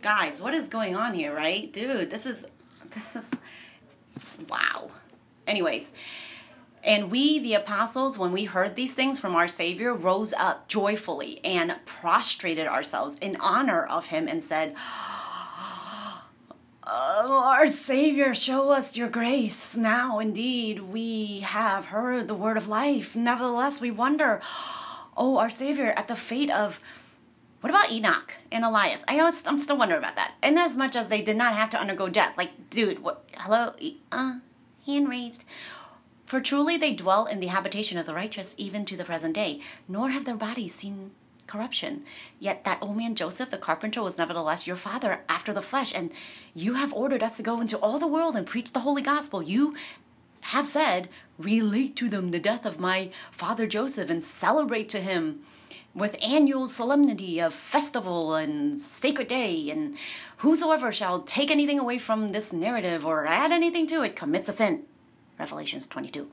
guys, 0.02 0.42
what 0.42 0.54
is 0.54 0.66
going 0.66 0.96
on 0.96 1.14
here, 1.14 1.32
right? 1.32 1.72
Dude, 1.72 2.10
this 2.10 2.26
is 2.26 2.44
this 2.90 3.14
is 3.14 3.32
wow. 4.48 4.90
Anyways, 5.46 5.92
and 6.82 7.12
we, 7.12 7.38
the 7.38 7.54
apostles, 7.54 8.18
when 8.18 8.32
we 8.32 8.42
heard 8.42 8.74
these 8.74 8.92
things 8.92 9.20
from 9.20 9.36
our 9.36 9.46
Savior, 9.46 9.94
rose 9.94 10.32
up 10.32 10.66
joyfully 10.66 11.40
and 11.44 11.76
prostrated 11.84 12.66
ourselves 12.66 13.14
in 13.20 13.36
honor 13.36 13.84
of 13.84 14.06
him 14.06 14.26
and 14.26 14.42
said, 14.42 14.74
Oh, 16.84 17.44
our 17.44 17.68
Savior, 17.68 18.34
show 18.34 18.70
us 18.70 18.96
your 18.96 19.08
grace. 19.08 19.76
Now, 19.76 20.18
indeed, 20.18 20.80
we 20.80 21.38
have 21.42 21.84
heard 21.84 22.26
the 22.26 22.34
word 22.34 22.56
of 22.56 22.66
life. 22.66 23.14
Nevertheless, 23.14 23.80
we 23.80 23.92
wonder, 23.92 24.42
oh, 25.16 25.36
our 25.36 25.50
Savior, 25.50 25.94
at 25.96 26.08
the 26.08 26.16
fate 26.16 26.50
of 26.50 26.80
what 27.62 27.70
about 27.70 27.92
Enoch 27.92 28.34
and 28.50 28.64
Elias? 28.64 29.04
I 29.06 29.20
always, 29.20 29.46
I'm 29.46 29.60
still 29.60 29.78
wondering 29.78 30.00
about 30.00 30.16
that. 30.16 30.34
And 30.42 30.58
as 30.58 30.74
much 30.74 30.96
as 30.96 31.08
they 31.08 31.22
did 31.22 31.36
not 31.36 31.54
have 31.54 31.70
to 31.70 31.80
undergo 31.80 32.08
death, 32.08 32.36
like, 32.36 32.70
dude, 32.70 32.98
what? 32.98 33.24
Hello, 33.36 33.72
uh, 34.10 34.38
hand 34.84 35.08
raised. 35.08 35.44
For 36.26 36.40
truly 36.40 36.76
they 36.76 36.92
dwell 36.92 37.24
in 37.24 37.38
the 37.38 37.46
habitation 37.46 37.98
of 37.98 38.06
the 38.06 38.14
righteous 38.14 38.56
even 38.58 38.84
to 38.86 38.96
the 38.96 39.04
present 39.04 39.34
day, 39.34 39.60
nor 39.86 40.10
have 40.10 40.24
their 40.24 40.34
bodies 40.34 40.74
seen 40.74 41.12
corruption. 41.46 42.02
Yet 42.40 42.64
that 42.64 42.78
old 42.82 42.96
man 42.96 43.14
Joseph, 43.14 43.50
the 43.50 43.58
carpenter, 43.58 44.02
was 44.02 44.18
nevertheless 44.18 44.66
your 44.66 44.76
father 44.76 45.20
after 45.28 45.52
the 45.52 45.62
flesh, 45.62 45.92
and 45.94 46.10
you 46.54 46.74
have 46.74 46.92
ordered 46.92 47.22
us 47.22 47.36
to 47.36 47.44
go 47.44 47.60
into 47.60 47.78
all 47.78 48.00
the 48.00 48.08
world 48.08 48.34
and 48.34 48.44
preach 48.44 48.72
the 48.72 48.80
holy 48.80 49.02
gospel. 49.02 49.40
You 49.40 49.76
have 50.40 50.66
said, 50.66 51.08
relate 51.38 51.94
to 51.94 52.08
them 52.08 52.32
the 52.32 52.40
death 52.40 52.66
of 52.66 52.80
my 52.80 53.10
father 53.30 53.68
Joseph 53.68 54.10
and 54.10 54.24
celebrate 54.24 54.88
to 54.88 55.00
him 55.00 55.44
with 55.94 56.16
annual 56.22 56.66
solemnity 56.66 57.38
of 57.38 57.54
festival 57.54 58.34
and 58.34 58.80
sacred 58.80 59.28
day, 59.28 59.70
and 59.70 59.96
whosoever 60.38 60.90
shall 60.90 61.20
take 61.22 61.50
anything 61.50 61.78
away 61.78 61.98
from 61.98 62.32
this 62.32 62.52
narrative 62.52 63.04
or 63.04 63.26
add 63.26 63.52
anything 63.52 63.86
to 63.86 64.02
it 64.02 64.16
commits 64.16 64.48
a 64.48 64.52
sin. 64.52 64.84
Revelations 65.38 65.86
22. 65.86 66.28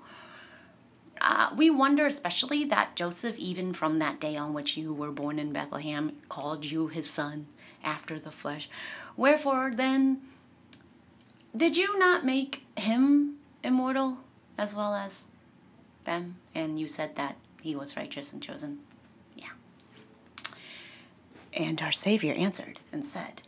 Uh, 1.22 1.50
we 1.56 1.70
wonder 1.70 2.06
especially 2.06 2.64
that 2.64 2.96
Joseph, 2.96 3.38
even 3.38 3.74
from 3.74 4.00
that 4.00 4.22
day 4.22 4.38
on 4.38 4.54
which 4.54 4.78
you 4.78 4.94
were 4.94 5.12
born 5.12 5.38
in 5.38 5.52
Bethlehem, 5.52 6.14
called 6.30 6.64
you 6.64 6.88
his 6.88 7.10
son 7.10 7.48
after 7.84 8.18
the 8.18 8.32
flesh. 8.32 8.70
Wherefore, 9.18 9.74
then, 9.76 10.22
did 11.56 11.76
you 11.76 12.00
not 12.00 12.26
make 12.26 12.66
him 12.78 13.36
immortal 13.64 14.20
as 14.58 14.74
well 14.74 14.94
as 14.94 15.26
them? 16.06 16.38
And 16.56 16.80
you 16.80 16.88
said 16.88 17.18
that 17.18 17.36
he 17.62 17.76
was 17.76 17.98
righteous 17.98 18.32
and 18.32 18.42
chosen. 18.42 18.80
And 21.54 21.82
our 21.82 21.92
Savior 21.92 22.34
answered 22.34 22.80
and 22.92 23.06
said, 23.06 23.42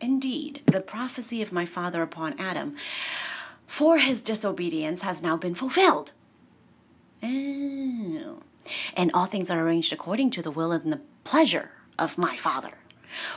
Indeed, 0.00 0.62
the 0.66 0.80
prophecy 0.80 1.42
of 1.42 1.52
my 1.52 1.66
father 1.66 2.02
upon 2.02 2.38
Adam 2.38 2.76
for 3.66 3.98
his 3.98 4.20
disobedience 4.20 5.02
has 5.02 5.22
now 5.22 5.36
been 5.36 5.54
fulfilled. 5.54 6.12
And 7.22 9.10
all 9.12 9.26
things 9.26 9.50
are 9.50 9.60
arranged 9.60 9.92
according 9.92 10.30
to 10.30 10.42
the 10.42 10.50
will 10.50 10.72
and 10.72 10.92
the 10.92 11.00
pleasure 11.24 11.70
of 11.98 12.18
my 12.18 12.36
Father. 12.36 12.78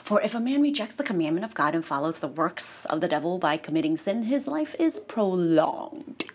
For 0.04 0.22
if 0.22 0.34
a 0.36 0.39
man 0.39 0.62
rejects 0.62 0.95
the 0.95 1.04
commandment 1.04 1.45
of 1.45 1.54
God 1.54 1.76
and 1.76 1.86
follows 1.86 2.20
the 2.20 2.28
works 2.28 2.86
of 2.86 3.02
the 3.02 3.08
devil 3.08 3.38
by 3.38 3.58
committing 3.58 3.98
sin, 3.98 4.24
his 4.24 4.48
life 4.48 4.76
is 4.80 5.00
prolonged. 5.00 6.26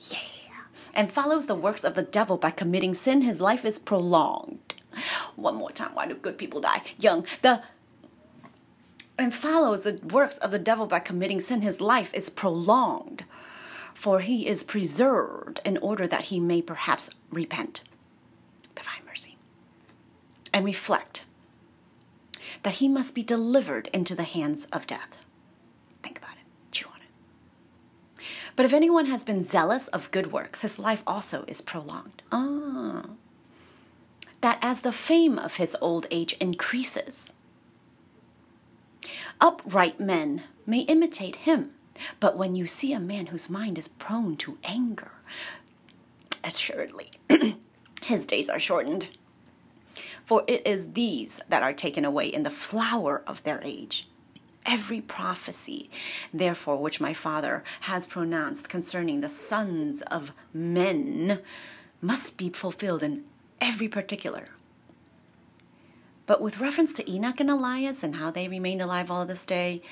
Yeah. 0.00 0.18
And 0.92 1.12
follows 1.12 1.46
the 1.46 1.54
works 1.54 1.84
of 1.84 1.94
the 1.94 2.02
devil 2.02 2.36
by 2.36 2.50
committing 2.50 2.94
sin, 2.94 3.22
his 3.22 3.40
life 3.40 3.64
is 3.64 3.78
prolonged. 3.78 4.67
One 5.36 5.56
more 5.56 5.70
time, 5.70 5.94
why 5.94 6.06
do 6.06 6.14
good 6.14 6.38
people 6.38 6.60
die 6.60 6.82
young? 6.98 7.26
The 7.42 7.62
and 9.18 9.34
follows 9.34 9.82
the 9.82 10.00
works 10.04 10.38
of 10.38 10.52
the 10.52 10.60
devil 10.60 10.86
by 10.86 11.00
committing 11.00 11.40
sin, 11.40 11.62
his 11.62 11.80
life 11.80 12.14
is 12.14 12.30
prolonged, 12.30 13.24
for 13.92 14.20
he 14.20 14.46
is 14.46 14.62
preserved 14.62 15.60
in 15.64 15.76
order 15.78 16.06
that 16.06 16.24
he 16.24 16.38
may 16.38 16.62
perhaps 16.62 17.10
repent. 17.30 17.80
Divine 18.76 19.02
mercy. 19.04 19.36
And 20.52 20.64
reflect 20.64 21.22
that 22.62 22.74
he 22.74 22.88
must 22.88 23.14
be 23.14 23.22
delivered 23.22 23.88
into 23.92 24.14
the 24.14 24.22
hands 24.22 24.66
of 24.72 24.86
death. 24.86 25.18
Think 26.02 26.18
about 26.18 26.36
it, 26.36 26.72
chew 26.72 26.88
on 26.88 27.00
it. 27.00 28.24
But 28.54 28.66
if 28.66 28.72
anyone 28.72 29.06
has 29.06 29.24
been 29.24 29.42
zealous 29.42 29.88
of 29.88 30.10
good 30.12 30.32
works, 30.32 30.62
his 30.62 30.78
life 30.78 31.02
also 31.06 31.44
is 31.48 31.60
prolonged. 31.60 32.22
Ah. 32.30 33.02
That 34.40 34.58
as 34.62 34.82
the 34.82 34.92
fame 34.92 35.38
of 35.38 35.56
his 35.56 35.76
old 35.80 36.06
age 36.10 36.34
increases, 36.40 37.32
Upright 39.40 40.00
men 40.00 40.44
may 40.66 40.80
imitate 40.80 41.36
him, 41.36 41.70
but 42.18 42.36
when 42.36 42.56
you 42.56 42.66
see 42.66 42.92
a 42.92 43.00
man 43.00 43.26
whose 43.26 43.48
mind 43.48 43.78
is 43.78 43.88
prone 43.88 44.36
to 44.38 44.58
anger, 44.64 45.12
assuredly 46.42 47.10
his 48.02 48.26
days 48.26 48.48
are 48.48 48.58
shortened. 48.58 49.08
For 50.24 50.44
it 50.46 50.66
is 50.66 50.92
these 50.92 51.40
that 51.48 51.62
are 51.62 51.72
taken 51.72 52.04
away 52.04 52.26
in 52.26 52.42
the 52.42 52.50
flower 52.50 53.22
of 53.26 53.42
their 53.44 53.60
age. 53.64 54.08
Every 54.66 55.00
prophecy, 55.00 55.88
therefore, 56.34 56.76
which 56.76 57.00
my 57.00 57.14
father 57.14 57.64
has 57.82 58.06
pronounced 58.06 58.68
concerning 58.68 59.20
the 59.20 59.30
sons 59.30 60.02
of 60.02 60.32
men 60.52 61.40
must 62.02 62.36
be 62.36 62.50
fulfilled 62.50 63.02
in 63.02 63.24
every 63.60 63.88
particular. 63.88 64.48
But 66.26 66.42
with 66.42 66.60
reference 66.60 66.92
to 66.94 67.10
Enoch 67.10 67.40
and 67.40 67.50
Elias 67.50 68.02
and 68.02 68.16
how 68.16 68.30
they 68.30 68.48
remained 68.48 68.82
alive 68.82 69.10
all 69.10 69.24
this 69.24 69.46
day, 69.46 69.82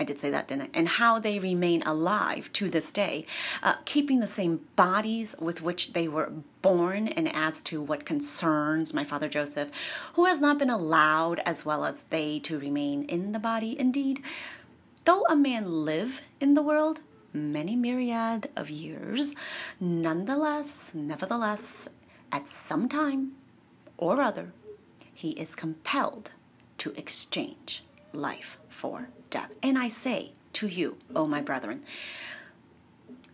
I 0.00 0.04
did 0.04 0.20
say 0.20 0.30
that, 0.30 0.46
didn't 0.46 0.62
I? 0.62 0.68
And 0.72 0.88
how 0.88 1.18
they 1.18 1.40
remain 1.40 1.82
alive 1.82 2.52
to 2.52 2.70
this 2.70 2.92
day, 2.92 3.26
uh, 3.64 3.74
keeping 3.84 4.20
the 4.20 4.28
same 4.28 4.60
bodies 4.76 5.34
with 5.40 5.60
which 5.60 5.92
they 5.92 6.06
were 6.06 6.32
born, 6.62 7.08
and 7.08 7.34
as 7.34 7.60
to 7.62 7.82
what 7.82 8.04
concerns 8.04 8.94
my 8.94 9.02
father 9.02 9.28
Joseph, 9.28 9.70
who 10.14 10.26
has 10.26 10.40
not 10.40 10.58
been 10.58 10.70
allowed, 10.70 11.40
as 11.40 11.64
well 11.64 11.84
as 11.84 12.04
they, 12.04 12.38
to 12.40 12.60
remain 12.60 13.02
in 13.04 13.32
the 13.32 13.40
body. 13.40 13.76
Indeed, 13.76 14.22
though 15.04 15.24
a 15.24 15.34
man 15.34 15.84
live 15.84 16.20
in 16.40 16.54
the 16.54 16.62
world 16.62 17.00
many 17.32 17.74
myriad 17.74 18.48
of 18.54 18.70
years, 18.70 19.34
nonetheless, 19.80 20.92
nevertheless, 20.94 21.88
at 22.32 22.48
some 22.48 22.88
time 22.88 23.32
or 23.96 24.20
other, 24.20 24.52
he 25.12 25.30
is 25.30 25.54
compelled 25.54 26.30
to 26.78 26.92
exchange 26.92 27.82
life 28.12 28.58
for 28.68 29.08
death. 29.30 29.52
And 29.62 29.78
I 29.78 29.88
say 29.88 30.32
to 30.54 30.68
you, 30.68 30.96
O 31.14 31.26
my 31.26 31.40
brethren, 31.40 31.82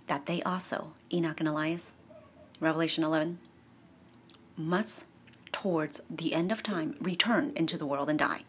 that 0.07 0.27
they 0.27 0.43
also, 0.43 0.93
Enoch 1.13 1.41
and 1.41 1.49
Elias, 1.49 1.95
Revelation 2.61 3.05
11, 3.05 3.39
must 4.57 5.05
towards 5.53 6.01
the 6.11 6.35
end 6.35 6.51
of 6.51 6.63
time 6.63 6.97
return 7.01 7.53
into 7.55 7.79
the 7.79 7.87
world 7.87 8.11
and 8.11 8.19
die. 8.19 8.43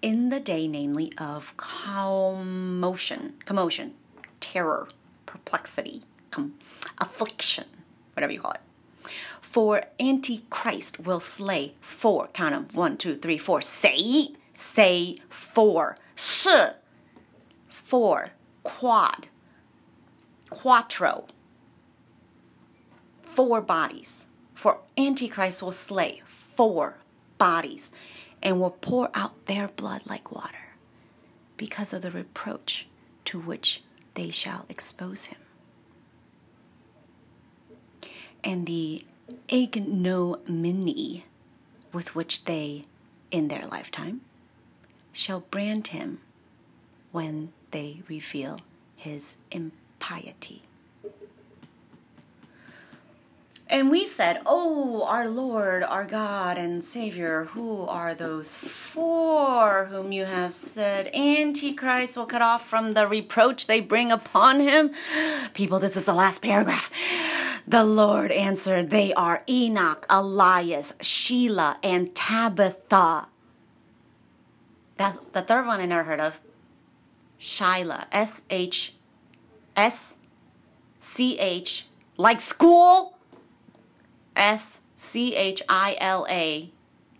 In 0.00 0.28
the 0.28 0.40
day, 0.40 0.68
namely, 0.68 1.12
of 1.18 1.56
commotion, 1.56 3.34
commotion, 3.44 3.94
terror, 4.38 4.88
perplexity, 5.26 6.02
com- 6.30 6.54
affliction, 6.98 7.64
whatever 8.14 8.32
you 8.32 8.40
call 8.40 8.52
it. 8.52 8.60
For 9.50 9.84
Antichrist 9.98 11.00
will 11.00 11.20
slay 11.20 11.72
four, 11.80 12.28
count 12.34 12.52
them, 12.52 12.68
one, 12.74 12.98
two, 12.98 13.16
three, 13.16 13.38
four. 13.38 13.62
Say, 13.62 14.34
say 14.52 15.16
four. 15.30 15.96
是 16.14 16.74
four, 17.68 18.32
quad, 18.62 19.28
quattro, 20.50 21.26
four 23.22 23.62
bodies. 23.62 24.26
For 24.54 24.80
Antichrist 24.98 25.62
will 25.62 25.72
slay 25.72 26.20
four 26.26 26.98
bodies 27.38 27.90
and 28.42 28.60
will 28.60 28.72
pour 28.82 29.08
out 29.14 29.46
their 29.46 29.68
blood 29.68 30.02
like 30.04 30.30
water 30.30 30.74
because 31.56 31.94
of 31.94 32.02
the 32.02 32.10
reproach 32.10 32.86
to 33.24 33.38
which 33.38 33.82
they 34.12 34.30
shall 34.30 34.66
expose 34.68 35.24
him. 35.26 35.38
And 38.44 38.66
the 38.66 39.04
ignominy 39.48 41.24
with 41.92 42.14
which 42.14 42.44
they, 42.44 42.84
in 43.30 43.48
their 43.48 43.66
lifetime, 43.66 44.20
shall 45.12 45.40
brand 45.40 45.88
him 45.88 46.20
when 47.12 47.52
they 47.70 48.02
reveal 48.08 48.60
his 48.96 49.36
impiety. 49.50 50.62
And 53.70 53.90
we 53.90 54.06
said, 54.06 54.40
Oh, 54.46 55.04
our 55.04 55.28
Lord, 55.28 55.82
our 55.82 56.06
God 56.06 56.56
and 56.56 56.82
Savior, 56.82 57.44
who 57.52 57.82
are 57.82 58.14
those 58.14 58.56
four 58.56 59.86
whom 59.86 60.10
you 60.10 60.24
have 60.24 60.54
said 60.54 61.14
Antichrist 61.14 62.16
will 62.16 62.24
cut 62.24 62.40
off 62.40 62.66
from 62.66 62.94
the 62.94 63.06
reproach 63.06 63.66
they 63.66 63.80
bring 63.80 64.10
upon 64.10 64.60
him? 64.60 64.92
People, 65.52 65.78
this 65.78 65.98
is 65.98 66.06
the 66.06 66.14
last 66.14 66.40
paragraph. 66.40 66.90
The 67.68 67.84
Lord 67.84 68.32
answered, 68.32 68.88
They 68.88 69.12
are 69.12 69.42
Enoch, 69.46 70.06
Elias, 70.08 70.94
Schila, 71.00 71.76
and 71.82 72.14
Tabitha. 72.14 73.28
That, 74.96 75.18
the 75.34 75.42
third 75.42 75.66
one 75.66 75.78
I 75.78 75.84
never 75.84 76.04
heard 76.04 76.18
of. 76.18 76.32
Schila, 77.38 78.06
S 78.10 78.40
H 78.48 78.94
S 79.76 80.16
C 80.98 81.38
H, 81.38 81.84
like 82.16 82.40
school. 82.40 83.18
S 84.34 84.80
C 84.96 85.34
H 85.34 85.60
I 85.68 85.94
L 86.00 86.26
A. 86.30 86.72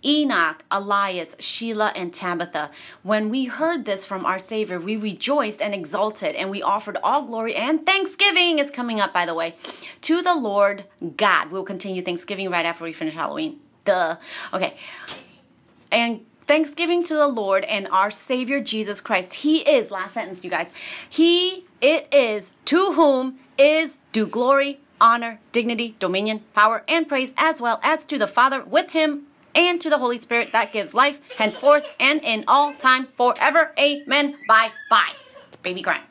Enoch, 0.08 0.64
Elias, 0.70 1.34
Schila, 1.34 1.92
and 1.94 2.14
Tabitha. 2.14 2.70
When 3.02 3.28
we 3.28 3.44
heard 3.44 3.84
this 3.84 4.06
from 4.06 4.24
our 4.24 4.38
Savior, 4.38 4.80
we 4.80 4.96
rejoiced 4.96 5.60
and 5.60 5.74
exulted, 5.74 6.34
and 6.34 6.50
we 6.50 6.62
offered 6.62 6.96
all 7.02 7.26
glory 7.26 7.54
and 7.54 7.84
thanksgiving 7.84 8.58
is 8.58 8.70
coming 8.70 9.00
up, 9.00 9.12
by 9.12 9.26
the 9.26 9.34
way, 9.34 9.54
to 10.00 10.22
the 10.22 10.34
Lord 10.34 10.84
God. 11.18 11.50
We'll 11.50 11.62
continue 11.62 12.02
Thanksgiving 12.02 12.48
right 12.48 12.64
after 12.64 12.84
we 12.84 12.94
finish 12.94 13.12
Halloween. 13.12 13.60
Duh. 13.84 14.16
Okay. 14.54 14.78
And 15.92 16.24
thanksgiving 16.46 17.02
to 17.04 17.14
the 17.14 17.28
Lord 17.28 17.64
and 17.64 17.86
our 17.88 18.10
Savior 18.10 18.60
Jesus 18.60 19.02
Christ. 19.02 19.34
He 19.34 19.58
is, 19.58 19.90
last 19.90 20.14
sentence, 20.14 20.42
you 20.42 20.48
guys. 20.48 20.72
He, 21.08 21.66
it 21.82 22.08
is, 22.10 22.52
to 22.64 22.94
whom 22.94 23.40
is 23.58 23.98
due 24.12 24.26
glory, 24.26 24.80
honor, 25.02 25.38
dignity, 25.52 25.96
dominion, 25.98 26.44
power, 26.54 26.82
and 26.88 27.06
praise, 27.06 27.34
as 27.36 27.60
well 27.60 27.78
as 27.82 28.06
to 28.06 28.18
the 28.18 28.26
Father 28.26 28.64
with 28.64 28.92
him 28.92 29.27
and 29.58 29.80
to 29.80 29.90
the 29.90 29.98
Holy 29.98 30.18
Spirit 30.18 30.52
that 30.52 30.72
gives 30.72 30.94
life 30.94 31.18
henceforth 31.36 31.84
and 31.98 32.22
in 32.22 32.44
all 32.46 32.72
time 32.74 33.08
forever. 33.16 33.72
Amen. 33.78 34.36
Bye 34.46 34.70
bye. 34.88 35.12
Baby 35.62 35.82
crying. 35.82 36.07